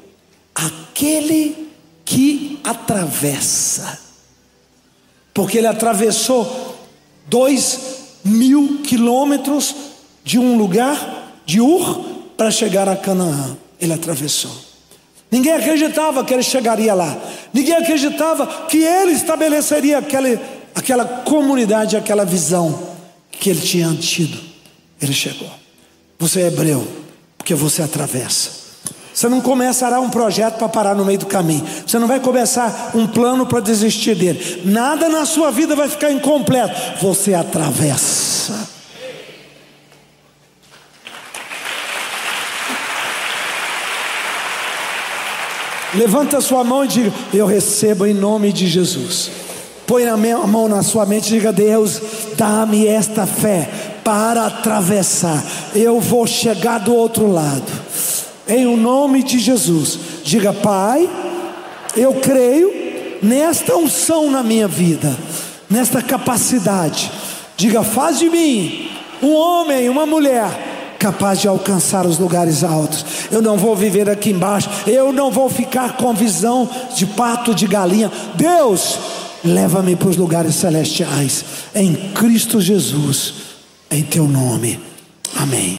Aquele 0.54 1.70
que 2.04 2.60
atravessa, 2.66 3.98
porque 5.34 5.58
ele 5.58 5.68
atravessou 5.68 6.76
dois 7.28 7.80
mil 8.26 8.82
quilômetros 8.84 9.93
de 10.24 10.40
um 10.40 10.58
lugar, 10.58 11.32
de 11.46 11.60
Ur, 11.60 12.00
para 12.38 12.50
chegar 12.50 12.88
a 12.88 12.96
Canaã. 12.96 13.58
Ele 13.80 13.94
atravessou. 13.94 14.52
Ninguém 15.30 15.54
acreditava 15.54 16.24
que 16.24 16.34
ele 16.34 16.44
chegaria 16.44 16.94
lá. 16.94 17.18
Ninguém 17.52 17.76
acreditava 17.76 18.46
que 18.68 18.78
ele 18.78 19.14
estabeleceria 19.14 19.98
aquela, 19.98 20.40
aquela 20.76 21.06
comunidade, 21.06 21.98
aquela 21.98 22.24
visão 22.24 22.94
que 23.32 23.50
ele 23.50 23.62
tinha 23.62 23.92
tido. 23.96 24.40
Ele 25.02 25.14
chegou. 25.14 25.50
Você 26.20 26.42
é 26.42 26.48
hebreu, 26.48 26.88
porque 27.38 27.56
você 27.56 27.82
atravessa. 27.82 28.64
Você 29.14 29.28
não 29.28 29.42
começará 29.42 30.00
um 30.00 30.10
projeto 30.10 30.58
para 30.58 30.70
parar 30.70 30.96
no 30.96 31.06
meio 31.06 31.20
do 31.20 31.26
caminho. 31.26 31.66
Você 31.86 32.00
não 32.00 32.08
vai 32.08 32.20
começar 32.20 32.92
um 32.96 33.06
plano 33.06 33.46
para 33.46 33.60
desistir 33.60 34.16
dele. 34.16 34.62
Nada 34.66 35.08
na 35.08 35.26
sua 35.26 35.52
vida 35.52 35.76
vai 35.76 35.88
ficar 35.88 36.12
incompleto. 36.12 37.00
Você 37.02 37.34
atravessa. 37.34 38.73
Levanta 45.96 46.38
a 46.38 46.42
sua 46.42 46.64
mão 46.64 46.84
e 46.84 46.88
diga: 46.88 47.14
Eu 47.34 47.46
recebo 47.46 48.06
em 48.06 48.14
nome 48.14 48.52
de 48.52 48.68
Jesus. 48.68 49.30
Põe 49.86 50.06
a 50.06 50.18
mão 50.18 50.68
na 50.68 50.82
sua 50.82 51.06
mente 51.06 51.28
e 51.28 51.38
diga: 51.38 51.52
Deus, 51.52 52.02
dá-me 52.36 52.88
esta 52.88 53.26
fé 53.26 53.70
para 54.04 54.48
atravessar. 54.48 55.44
Eu 55.76 56.00
vou 56.00 56.26
chegar 56.26 56.80
do 56.80 56.96
outro 56.96 57.32
lado. 57.32 57.72
Em 58.48 58.66
o 58.66 58.76
nome 58.76 59.22
de 59.24 59.38
Jesus. 59.38 60.00
Diga: 60.24 60.52
Pai, 60.52 61.08
eu 61.96 62.16
creio 62.16 62.72
nesta 63.22 63.76
unção 63.76 64.32
na 64.32 64.42
minha 64.42 64.68
vida, 64.68 65.16
nesta 65.70 66.02
capacidade. 66.02 67.12
Diga: 67.56 67.84
Faz 67.84 68.18
de 68.18 68.30
mim 68.30 68.90
um 69.22 69.34
homem, 69.34 69.90
uma 69.90 70.06
mulher 70.06 70.73
capaz 71.04 71.42
de 71.42 71.50
alcançar 71.50 72.06
os 72.06 72.18
lugares 72.18 72.64
altos. 72.64 73.06
Eu 73.30 73.42
não 73.42 73.58
vou 73.58 73.76
viver 73.76 74.10
aqui 74.10 74.30
embaixo. 74.30 74.70
Eu 74.88 75.12
não 75.12 75.30
vou 75.30 75.50
ficar 75.50 75.98
com 75.98 76.14
visão 76.14 76.70
de 76.96 77.06
pato, 77.06 77.54
de 77.54 77.68
galinha. 77.68 78.10
Deus, 78.36 78.98
leva-me 79.44 79.98
para 79.98 80.08
os 80.08 80.16
lugares 80.16 80.56
celestiais. 80.56 81.44
Em 81.76 81.94
Cristo 82.14 82.62
Jesus, 82.62 83.34
em 83.92 84.02
teu 84.02 84.30
nome. 84.30 84.80
Amém. 85.36 85.72